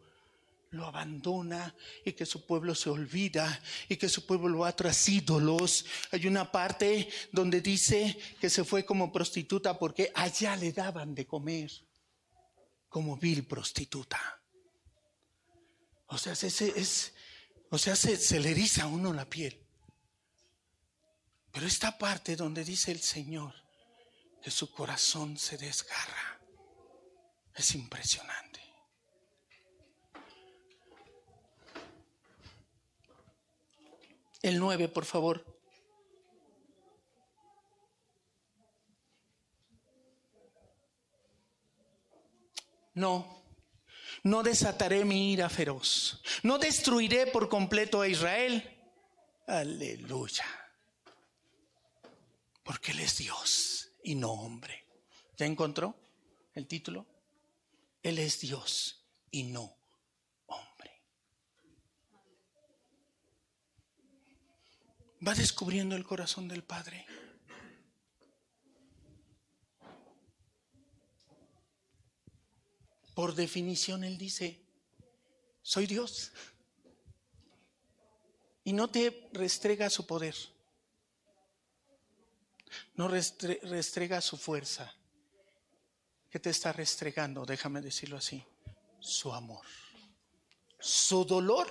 [0.73, 1.75] lo abandona
[2.05, 5.87] y que su pueblo se olvida y que su pueblo va tras ídolos.
[6.13, 11.27] Hay una parte donde dice que se fue como prostituta porque allá le daban de
[11.27, 11.73] comer
[12.91, 14.21] como vil prostituta.
[16.09, 17.13] O sea, es,
[17.71, 19.59] o sea se, se le eriza a uno la piel.
[21.51, 23.55] Pero esta parte donde dice el Señor
[24.43, 26.30] que su corazón se desgarra
[27.55, 28.61] es impresionante.
[34.43, 35.45] El 9, por favor.
[42.95, 43.43] No,
[44.25, 46.23] no desataré mi ira feroz.
[46.43, 48.79] No destruiré por completo a Israel.
[49.47, 50.45] Aleluya.
[52.63, 54.87] Porque Él es Dios y no hombre.
[55.37, 55.95] ¿Ya encontró
[56.55, 57.07] el título?
[58.03, 59.77] Él es Dios y no
[60.47, 61.01] hombre.
[65.27, 67.07] va descubriendo el corazón del Padre.
[73.15, 74.65] Por definición, Él dice,
[75.63, 76.33] soy Dios.
[78.65, 80.37] Y no te restrega su poder,
[82.95, 84.95] no restrega su fuerza.
[86.31, 87.45] ¿Qué te está restregando?
[87.45, 88.43] Déjame decirlo así,
[89.01, 89.67] su amor,
[90.79, 91.67] su dolor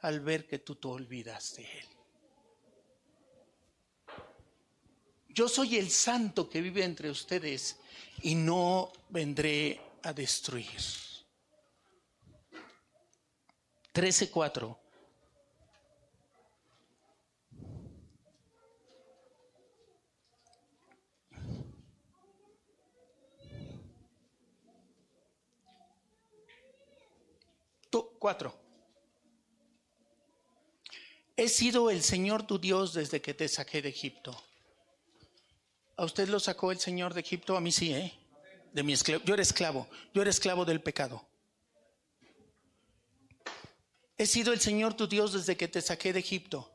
[0.00, 1.88] al ver que tú te olvidas de Él.
[5.28, 7.78] Yo soy el santo que vive entre ustedes
[8.22, 10.80] y no vendré a destruir.
[13.94, 14.81] 13.4.
[28.00, 28.54] Cuatro.
[31.36, 34.40] He sido el Señor tu Dios desde que te saqué de Egipto.
[35.96, 37.56] ¿A usted lo sacó el Señor de Egipto?
[37.56, 38.12] A mí sí, ¿eh?
[38.72, 39.22] De mi esclavo.
[39.24, 39.88] Yo era esclavo.
[40.14, 41.26] Yo era esclavo del pecado.
[44.16, 46.70] He sido el Señor tu Dios desde que te saqué de Egipto.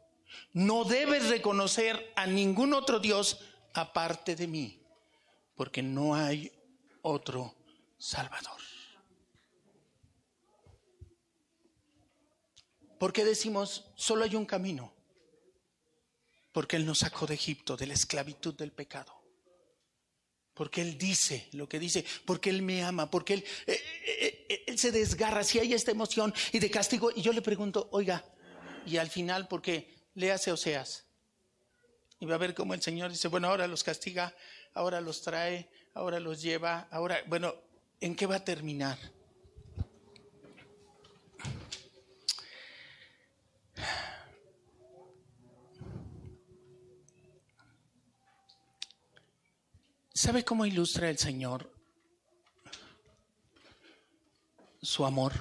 [0.53, 3.39] No debes reconocer a ningún otro Dios
[3.73, 4.81] aparte de mí,
[5.55, 6.51] porque no hay
[7.01, 7.55] otro
[7.97, 8.59] Salvador.
[12.97, 14.93] ¿Por qué decimos solo hay un camino?
[16.51, 19.13] Porque Él nos sacó de Egipto, de la esclavitud del pecado.
[20.53, 24.63] Porque Él dice lo que dice, porque Él me ama, porque Él, eh, eh, eh,
[24.65, 27.11] él se desgarra, si hay esta emoción y de castigo.
[27.15, 28.25] Y yo le pregunto, oiga,
[28.85, 29.93] y al final, ¿por qué?
[30.15, 31.05] Léase Oseas.
[32.19, 34.35] Y va a ver cómo el Señor dice, bueno, ahora los castiga,
[34.73, 37.53] ahora los trae, ahora los lleva, ahora, bueno,
[38.01, 38.97] ¿en qué va a terminar?
[50.17, 51.71] ¿Sabe cómo ilustra el Señor
[54.81, 55.31] su amor?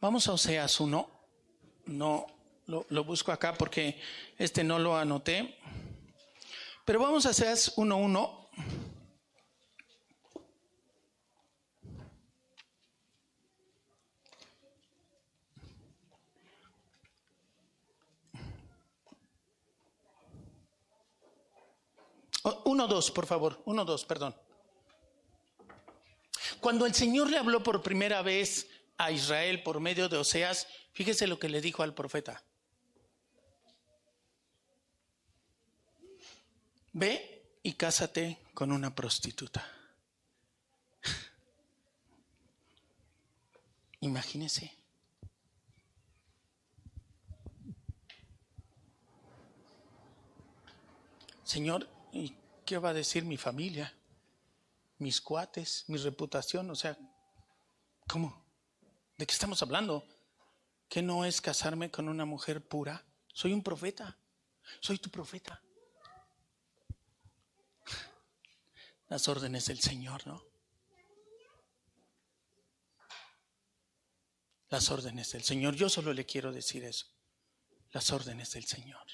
[0.00, 1.08] Vamos a Oseas 1.
[1.86, 2.26] No
[2.66, 4.00] lo, lo, busco acá porque
[4.36, 5.56] este no lo anoté.
[6.84, 8.93] Pero vamos a Oseas 1.1.
[22.64, 23.62] Uno, dos, por favor.
[23.66, 24.34] Uno, dos, perdón.
[26.60, 31.26] Cuando el Señor le habló por primera vez a Israel por medio de Oseas, fíjese
[31.26, 32.42] lo que le dijo al profeta.
[36.92, 39.68] Ve y cásate con una prostituta.
[44.00, 44.72] Imagínese.
[51.42, 52.32] Señor, ¿Y
[52.64, 53.94] qué va a decir mi familia?
[54.98, 56.96] Mis cuates, mi reputación, o sea,
[58.08, 58.44] ¿cómo?
[59.16, 60.06] ¿De qué estamos hablando?
[60.88, 63.04] ¿Qué no es casarme con una mujer pura?
[63.32, 64.16] Soy un profeta,
[64.80, 65.60] soy tu profeta.
[69.08, 70.42] Las órdenes del Señor, ¿no?
[74.70, 75.74] Las órdenes del Señor.
[75.74, 77.06] Yo solo le quiero decir eso.
[77.92, 79.06] Las órdenes del Señor.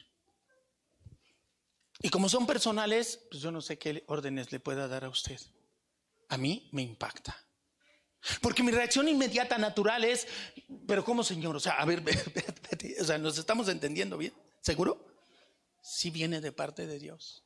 [2.03, 5.39] Y como son personales, pues yo no sé qué órdenes le pueda dar a usted.
[6.29, 7.37] A mí me impacta.
[8.41, 10.27] Porque mi reacción inmediata, natural es,
[10.87, 11.57] pero ¿cómo, Señor?
[11.57, 12.03] O sea, a ver,
[13.01, 14.33] o sea, ¿nos estamos entendiendo bien?
[14.61, 15.07] ¿Seguro?
[15.83, 17.45] Sí viene de parte de Dios.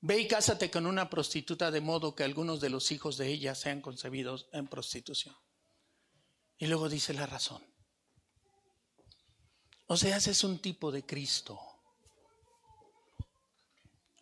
[0.00, 3.54] Ve y cásate con una prostituta de modo que algunos de los hijos de ella
[3.54, 5.36] sean concebidos en prostitución.
[6.58, 7.71] Y luego dice la razón.
[9.92, 11.60] O sea, es un tipo de Cristo.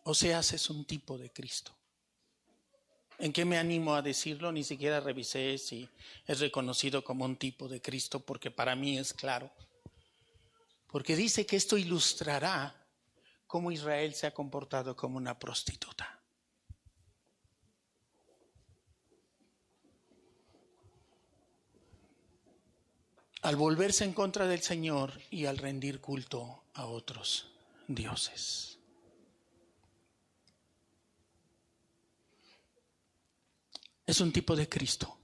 [0.03, 1.73] O sea, es un tipo de Cristo.
[3.21, 4.51] ¿En qué me animo a decirlo?
[4.51, 5.89] Ni siquiera revisé si
[6.27, 9.49] es reconocido como un tipo de Cristo, porque para mí es claro.
[10.89, 12.75] Porque dice que esto ilustrará
[13.47, 16.20] cómo Israel se ha comportado como una prostituta.
[23.43, 27.51] Al volverse en contra del Señor y al rendir culto a otros
[27.89, 28.79] dioses.
[34.07, 35.17] Es un tipo de Cristo.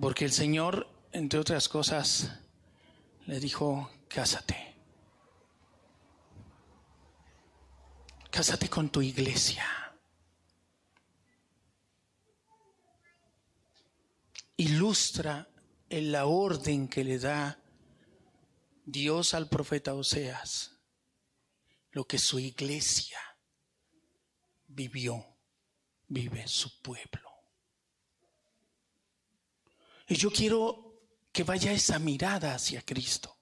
[0.00, 2.32] Porque el Señor, entre otras cosas,
[3.26, 4.67] le dijo, cásate.
[8.38, 9.66] Cásate con tu iglesia.
[14.58, 15.50] Ilustra
[15.88, 17.60] en la orden que le da
[18.84, 20.70] Dios al profeta Oseas,
[21.90, 23.18] lo que su iglesia
[24.68, 25.36] vivió,
[26.06, 27.28] vive su pueblo.
[30.06, 33.37] Y yo quiero que vaya esa mirada hacia Cristo.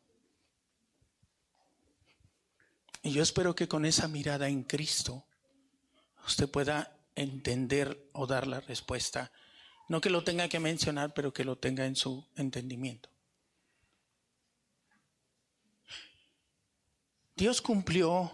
[3.06, 5.24] Y yo espero que con esa mirada en Cristo
[6.26, 9.30] usted pueda entender o dar la respuesta.
[9.88, 13.08] No que lo tenga que mencionar, pero que lo tenga en su entendimiento.
[17.36, 18.32] ¿Dios cumplió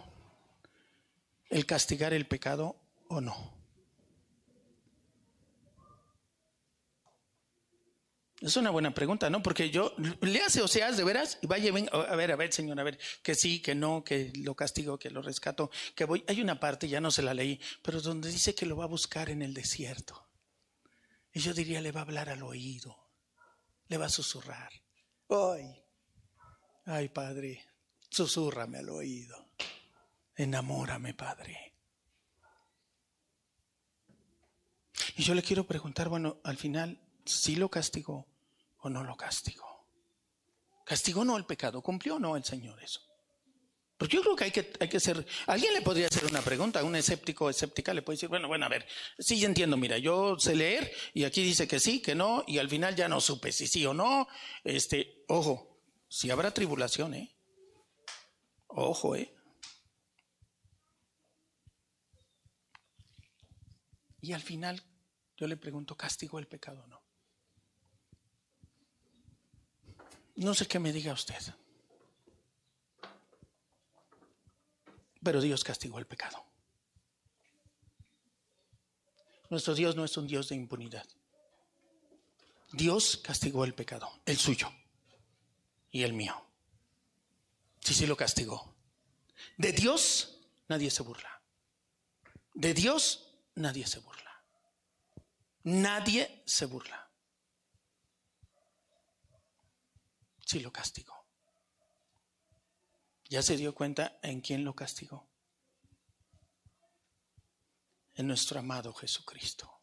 [1.51, 2.75] el castigar el pecado
[3.09, 3.62] o no?
[8.43, 9.41] Es una buena pregunta, ¿no?
[9.41, 12.77] Porque yo le hace Oseas de veras y vaya, ven, a ver, a ver, señor,
[12.77, 16.25] a ver, que sí, que no, que lo castigo, que lo rescato, que voy.
[16.27, 18.87] Hay una parte, ya no se la leí, pero donde dice que lo va a
[18.87, 20.27] buscar en el desierto.
[21.31, 23.07] Y yo diría, le va a hablar al oído,
[23.87, 24.73] le va a susurrar.
[25.29, 25.81] Ay,
[26.85, 27.65] ay, Padre,
[28.09, 29.53] susurrame al oído.
[30.35, 31.75] Enamórame, Padre.
[35.15, 38.32] Y yo le quiero preguntar, bueno, al final, ¿sí lo castigó
[38.83, 39.87] o no lo castigó?
[40.85, 41.81] ¿Castigó no el pecado?
[41.81, 43.01] ¿Cumplió no el Señor eso?
[43.97, 46.83] Porque yo creo que hay que, hay que ser, alguien le podría hacer una pregunta,
[46.83, 48.85] un escéptico o escéptica le puede decir, bueno, bueno, a ver,
[49.17, 52.57] sí, yo entiendo, mira, yo sé leer y aquí dice que sí, que no, y
[52.57, 54.27] al final ya no supe si sí o no,
[54.63, 55.79] este, ojo,
[56.09, 57.33] si habrá tribulación, ¿eh?
[58.67, 59.33] Ojo, ¿eh?
[64.19, 64.81] Y al final
[65.37, 67.12] yo le pregunto, ¿castigó el pecado o no?
[70.35, 71.41] No sé qué me diga usted.
[75.23, 76.43] Pero Dios castigó el pecado.
[79.49, 81.07] Nuestro Dios no es un Dios de impunidad.
[82.71, 84.71] Dios castigó el pecado, el suyo
[85.91, 86.43] y el mío.
[87.79, 88.75] Sí, sí lo castigó.
[89.57, 91.41] De Dios nadie se burla.
[92.55, 94.43] De Dios nadie se burla.
[95.63, 97.02] Nadie se burla.
[100.53, 101.25] Sí lo castigó.
[103.27, 105.27] ¿Ya se dio cuenta en quién lo castigó?
[108.13, 109.81] En nuestro amado Jesucristo.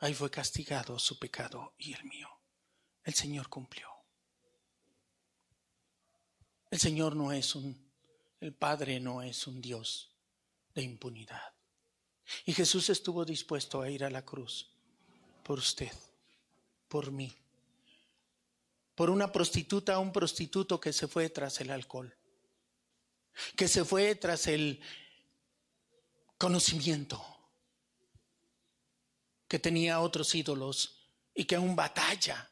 [0.00, 2.28] Ahí fue castigado su pecado y el mío.
[3.04, 3.88] El Señor cumplió.
[6.68, 7.92] El Señor no es un,
[8.40, 10.10] el Padre no es un Dios
[10.74, 11.54] de impunidad.
[12.44, 14.72] Y Jesús estuvo dispuesto a ir a la cruz
[15.44, 15.92] por usted,
[16.88, 17.32] por mí,
[18.98, 22.12] por una prostituta, un prostituto que se fue tras el alcohol,
[23.54, 24.80] que se fue tras el
[26.36, 27.24] conocimiento,
[29.46, 30.98] que tenía otros ídolos
[31.32, 32.50] y que aún batalla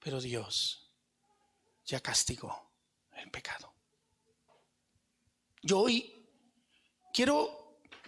[0.00, 0.90] Pero Dios
[1.86, 2.70] ya castigó
[3.12, 3.72] el pecado.
[5.62, 6.28] Yo hoy
[7.10, 7.63] quiero,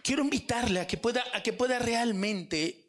[0.06, 2.86] quiero invitarle a que pueda, a que pueda realmente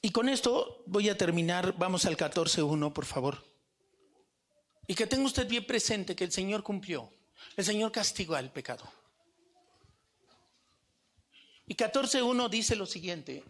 [0.00, 1.76] Y con esto voy a terminar.
[1.76, 3.44] Vamos al 14.1, por favor.
[4.86, 7.12] Y que tenga usted bien presente que el Señor cumplió.
[7.56, 8.90] El Señor castigó al pecado.
[11.66, 13.42] Y 14.1 dice lo siguiente.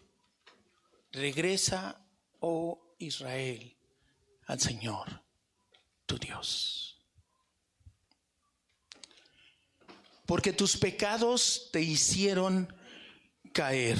[1.12, 2.04] Regresa,
[2.40, 3.76] oh Israel,
[4.46, 5.22] al Señor,
[6.06, 6.87] tu Dios.
[10.28, 12.70] Porque tus pecados te hicieron
[13.54, 13.96] caer.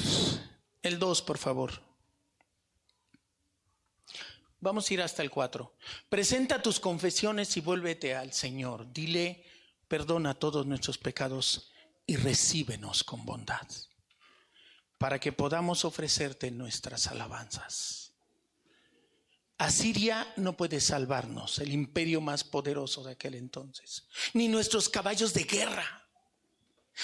[0.83, 1.83] El 2, por favor.
[4.61, 5.75] Vamos a ir hasta el 4.
[6.11, 8.93] Presenta tus confesiones y vuélvete al Señor.
[8.93, 9.43] Dile,
[9.89, 11.73] perdona todos nuestros pecados
[12.07, 13.67] y recíbenos con bondad
[14.99, 18.13] para que podamos ofrecerte nuestras alabanzas.
[19.57, 24.05] Asiria no puede salvarnos, el imperio más poderoso de aquel entonces,
[24.35, 25.98] ni nuestros caballos de guerra.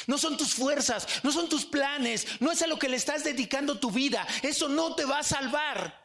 [0.07, 3.25] No son tus fuerzas, no son tus planes, no es a lo que le estás
[3.25, 4.27] dedicando tu vida.
[4.43, 6.05] Eso no te va a salvar.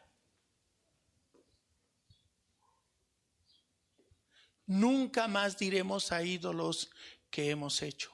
[4.66, 6.90] Nunca más diremos a ídolos
[7.28, 8.12] que hemos hecho.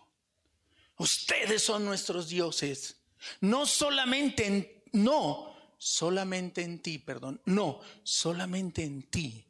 [0.97, 2.97] Ustedes son nuestros dioses.
[3.41, 9.47] No solamente en, no, solamente en ti, perdón, no, solamente en ti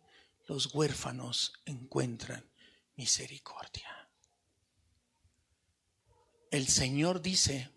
[0.48, 2.44] los huérfanos encuentran
[2.96, 4.05] misericordia.
[6.50, 7.70] El Señor dice,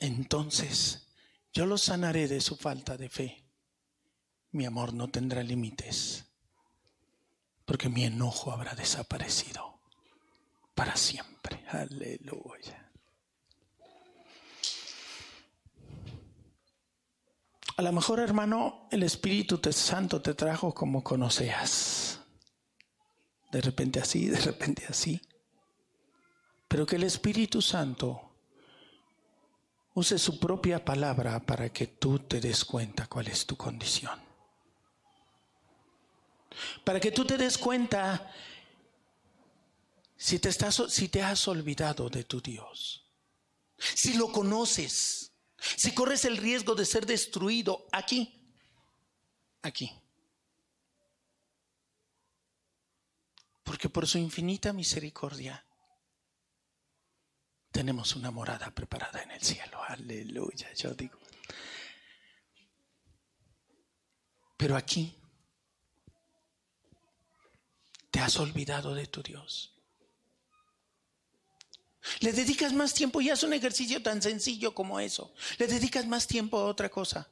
[0.00, 1.06] entonces
[1.52, 3.44] yo los sanaré de su falta de fe.
[4.52, 6.24] Mi amor no tendrá límites.
[7.64, 9.80] porque mi enojo habrá desaparecido
[10.74, 11.64] para siempre.
[11.70, 12.90] Aleluya.
[17.76, 22.20] A lo mejor, hermano, el Espíritu Santo te trajo como conocías.
[23.50, 25.20] De repente así, de repente así.
[26.74, 28.32] Pero que el Espíritu Santo
[29.94, 34.20] use su propia palabra para que tú te des cuenta cuál es tu condición.
[36.82, 38.28] Para que tú te des cuenta
[40.16, 43.08] si te, estás, si te has olvidado de tu Dios.
[43.78, 45.30] Si lo conoces.
[45.76, 48.52] Si corres el riesgo de ser destruido aquí.
[49.62, 49.92] Aquí.
[53.62, 55.64] Porque por su infinita misericordia
[57.74, 59.82] tenemos una morada preparada en el cielo.
[59.82, 61.18] Aleluya, yo digo.
[64.56, 65.12] Pero aquí
[68.12, 69.74] te has olvidado de tu Dios.
[72.20, 75.34] Le dedicas más tiempo y haz un ejercicio tan sencillo como eso.
[75.58, 77.28] Le dedicas más tiempo a otra cosa.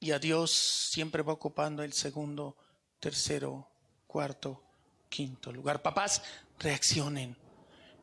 [0.00, 2.58] Y a Dios siempre va ocupando el segundo,
[3.00, 3.70] tercero,
[4.06, 4.65] cuarto,
[5.16, 5.80] quinto lugar.
[5.80, 6.22] Papás,
[6.58, 7.36] reaccionen.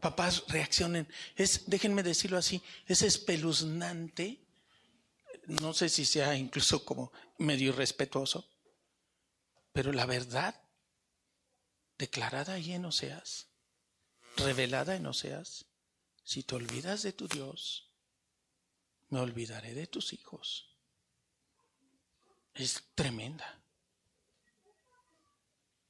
[0.01, 1.07] Papás, reaccionen.
[1.36, 4.39] Es, déjenme decirlo así, es espeluznante.
[5.45, 8.49] No sé si sea incluso como medio irrespetuoso,
[9.72, 10.59] pero la verdad
[11.97, 13.49] declarada ahí en Oseas,
[14.38, 15.66] revelada en Oseas,
[16.24, 17.91] si te olvidas de tu Dios,
[19.09, 20.80] me olvidaré de tus hijos.
[22.55, 23.62] Es tremenda.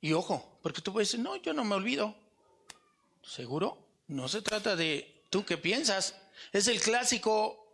[0.03, 2.13] Y ojo, porque tú puedes decir, no, yo no me olvido.
[3.21, 3.77] ¿Seguro?
[4.07, 6.13] No se trata de tú qué piensas.
[6.51, 7.65] Es el clásico,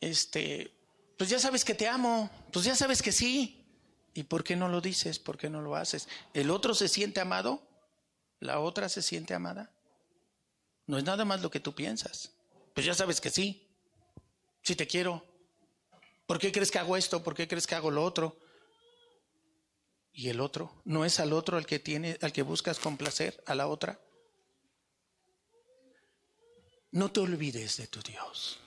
[0.00, 0.72] este,
[1.18, 3.66] pues ya sabes que te amo, pues ya sabes que sí.
[4.14, 5.18] ¿Y por qué no lo dices?
[5.18, 6.06] ¿Por qué no lo haces?
[6.34, 7.60] ¿El otro se siente amado?
[8.38, 9.72] ¿La otra se siente amada?
[10.86, 12.30] No es nada más lo que tú piensas.
[12.74, 13.66] Pues ya sabes que sí.
[14.62, 15.26] Sí te quiero.
[16.26, 17.24] ¿Por qué crees que hago esto?
[17.24, 18.36] ¿Por qué crees que hago lo otro?
[20.12, 20.82] ¿Y el otro?
[20.84, 23.98] ¿No es al otro al que tiene, al que buscas complacer, a la otra?
[26.90, 28.58] No te olvides de tu Dios.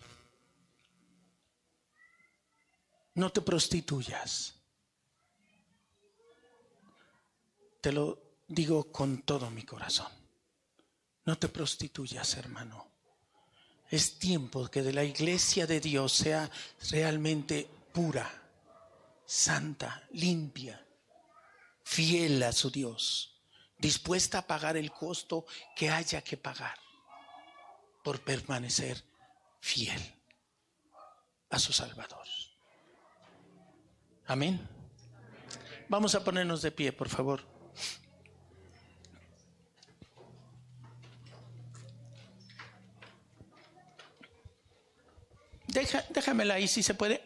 [3.13, 4.55] No te prostituyas.
[7.79, 10.11] Te lo digo con todo mi corazón.
[11.25, 12.91] No te prostituyas, hermano.
[13.89, 16.49] Es tiempo que de la iglesia de Dios sea
[16.89, 18.29] realmente pura,
[19.25, 20.84] santa, limpia,
[21.85, 23.39] fiel a su Dios,
[23.77, 26.77] dispuesta a pagar el costo que haya que pagar
[28.03, 29.01] por permanecer
[29.61, 30.01] fiel
[31.51, 32.27] a su Salvador.
[34.25, 34.67] Amén.
[35.87, 37.43] Vamos a ponernos de pie, por favor.
[45.67, 47.24] Deja, déjamela ahí si se puede.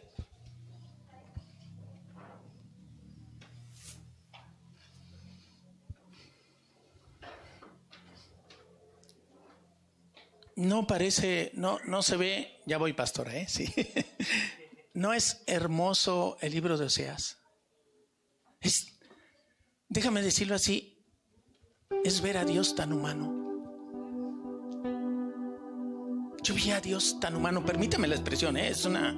[10.60, 13.48] No parece, no, no se ve, ya voy pastora, ¿eh?
[13.48, 13.74] Sí.
[14.92, 17.38] No es hermoso el libro de Oseas.
[18.60, 19.00] Es,
[19.88, 21.06] déjame decirlo así,
[22.04, 23.32] es ver a Dios tan humano.
[26.44, 28.70] Yo vi a Dios tan humano, permíteme la expresión, ¿eh?
[28.70, 29.12] es una,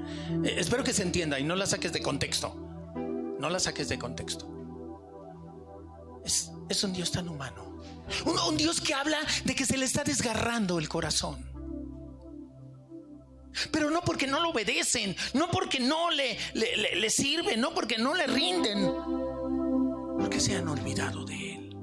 [0.43, 2.53] eh, espero que se entienda y no la saques de contexto.
[3.39, 4.47] No la saques de contexto.
[6.23, 7.70] Es, es un Dios tan humano.
[8.25, 11.49] Un, Dios que habla de que se le está desgarrando el corazón.
[13.71, 18.13] Pero no porque no lo obedecen, no porque no le, le, sirven, no porque no
[18.13, 18.93] le rinden,
[20.19, 21.75] porque se han olvidado de Él.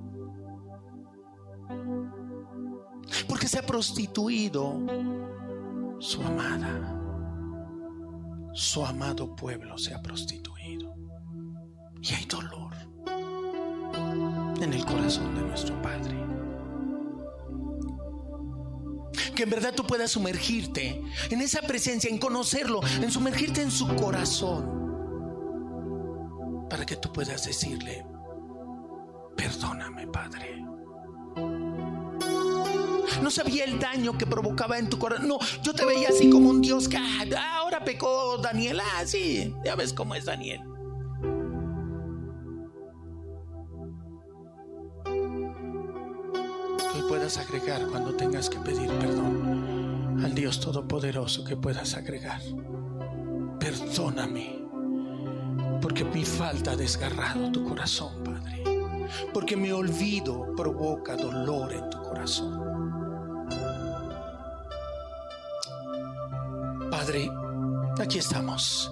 [3.29, 4.81] Porque se ha prostituido
[5.99, 6.95] su amada.
[8.55, 10.95] Su amado pueblo se ha prostituido.
[12.01, 12.68] Y hay dolor
[14.61, 16.17] en el corazón de nuestro Padre.
[19.35, 21.01] Que en verdad tú puedas sumergirte
[21.31, 24.79] en esa presencia, en conocerlo, en sumergirte en su corazón,
[26.69, 28.05] para que tú puedas decirle,
[29.37, 30.65] perdóname Padre.
[33.23, 35.29] No sabía el daño que provocaba en tu corazón.
[35.29, 38.81] No, yo te veía así como un Dios que ah, ahora pecó Daniel.
[38.81, 40.61] Ah, sí, ya ves cómo es Daniel.
[47.37, 52.41] Agregar cuando tengas que pedir perdón al Dios Todopoderoso que puedas agregar.
[53.61, 54.65] Perdóname
[55.83, 58.65] Porque mi falta ha desgarrado tu corazón, Padre.
[59.35, 63.47] Porque mi olvido provoca dolor en tu corazón.
[66.91, 67.31] Padre,
[68.01, 68.91] aquí estamos.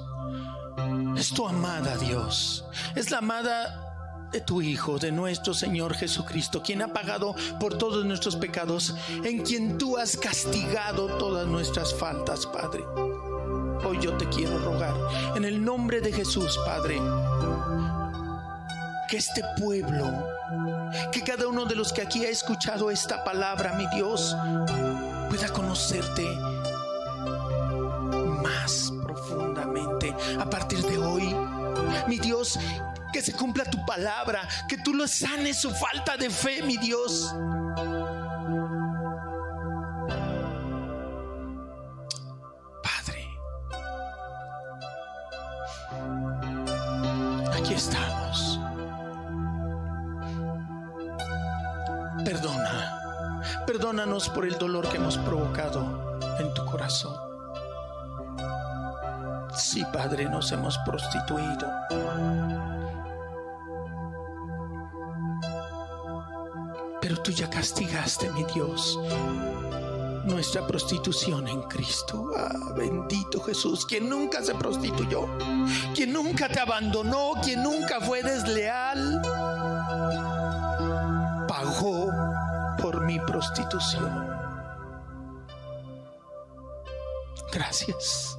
[1.16, 2.64] Es tu amada Dios.
[2.94, 3.85] Es la amada
[4.32, 9.42] de tu Hijo, de nuestro Señor Jesucristo, quien ha pagado por todos nuestros pecados, en
[9.42, 12.84] quien tú has castigado todas nuestras faltas, Padre.
[13.84, 14.94] Hoy yo te quiero rogar,
[15.36, 17.00] en el nombre de Jesús, Padre,
[19.08, 20.26] que este pueblo,
[21.12, 24.36] que cada uno de los que aquí ha escuchado esta palabra, mi Dios,
[25.28, 26.24] pueda conocerte
[28.42, 31.34] más profundamente a partir de hoy.
[32.08, 32.58] Mi Dios,
[33.16, 37.34] que se cumpla tu palabra, que tú lo sanes su falta de fe, mi Dios.
[42.82, 43.26] Padre,
[47.54, 48.60] aquí estamos.
[52.22, 53.32] Perdona,
[53.66, 57.16] perdónanos por el dolor que hemos provocado en tu corazón.
[59.54, 61.66] Sí, Padre, nos hemos prostituido.
[67.08, 68.98] Pero tú ya castigaste, mi Dios,
[70.24, 72.32] nuestra prostitución en Cristo.
[72.36, 75.28] Ah, bendito Jesús, quien nunca se prostituyó,
[75.94, 79.22] quien nunca te abandonó, quien nunca fue desleal,
[81.46, 82.10] pagó
[82.82, 84.28] por mi prostitución.
[87.52, 88.36] Gracias.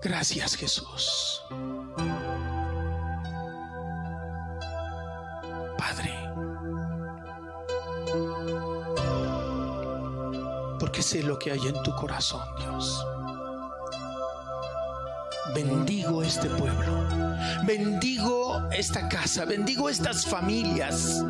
[0.00, 1.42] Gracias Jesús.
[10.92, 13.02] Porque sé lo que hay en tu corazón, Dios.
[15.54, 17.06] Bendigo este pueblo,
[17.64, 21.24] bendigo esta casa, bendigo estas familias.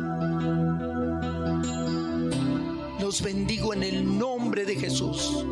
[2.99, 5.45] Los bendigo en el nombre de Jesús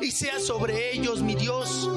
[0.00, 1.90] y sea sobre ellos, mi Dios,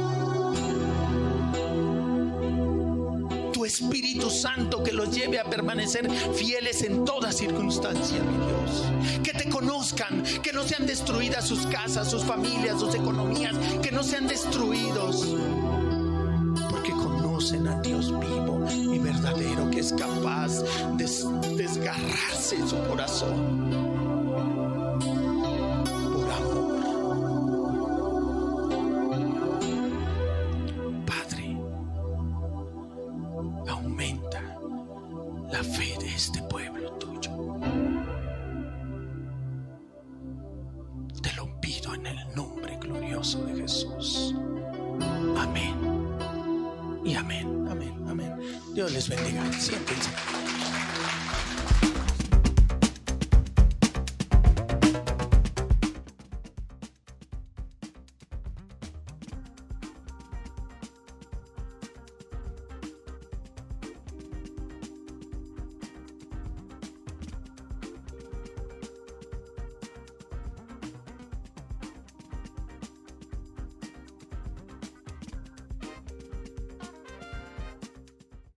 [4.07, 9.21] Espíritu Santo que los lleve a permanecer fieles en toda circunstancia, mi Dios.
[9.21, 14.03] Que te conozcan, que no sean destruidas sus casas, sus familias, sus economías, que no
[14.03, 15.35] sean destruidos.
[16.69, 20.61] Porque conocen a Dios vivo y verdadero que es capaz
[20.95, 23.96] de desgarrarse su corazón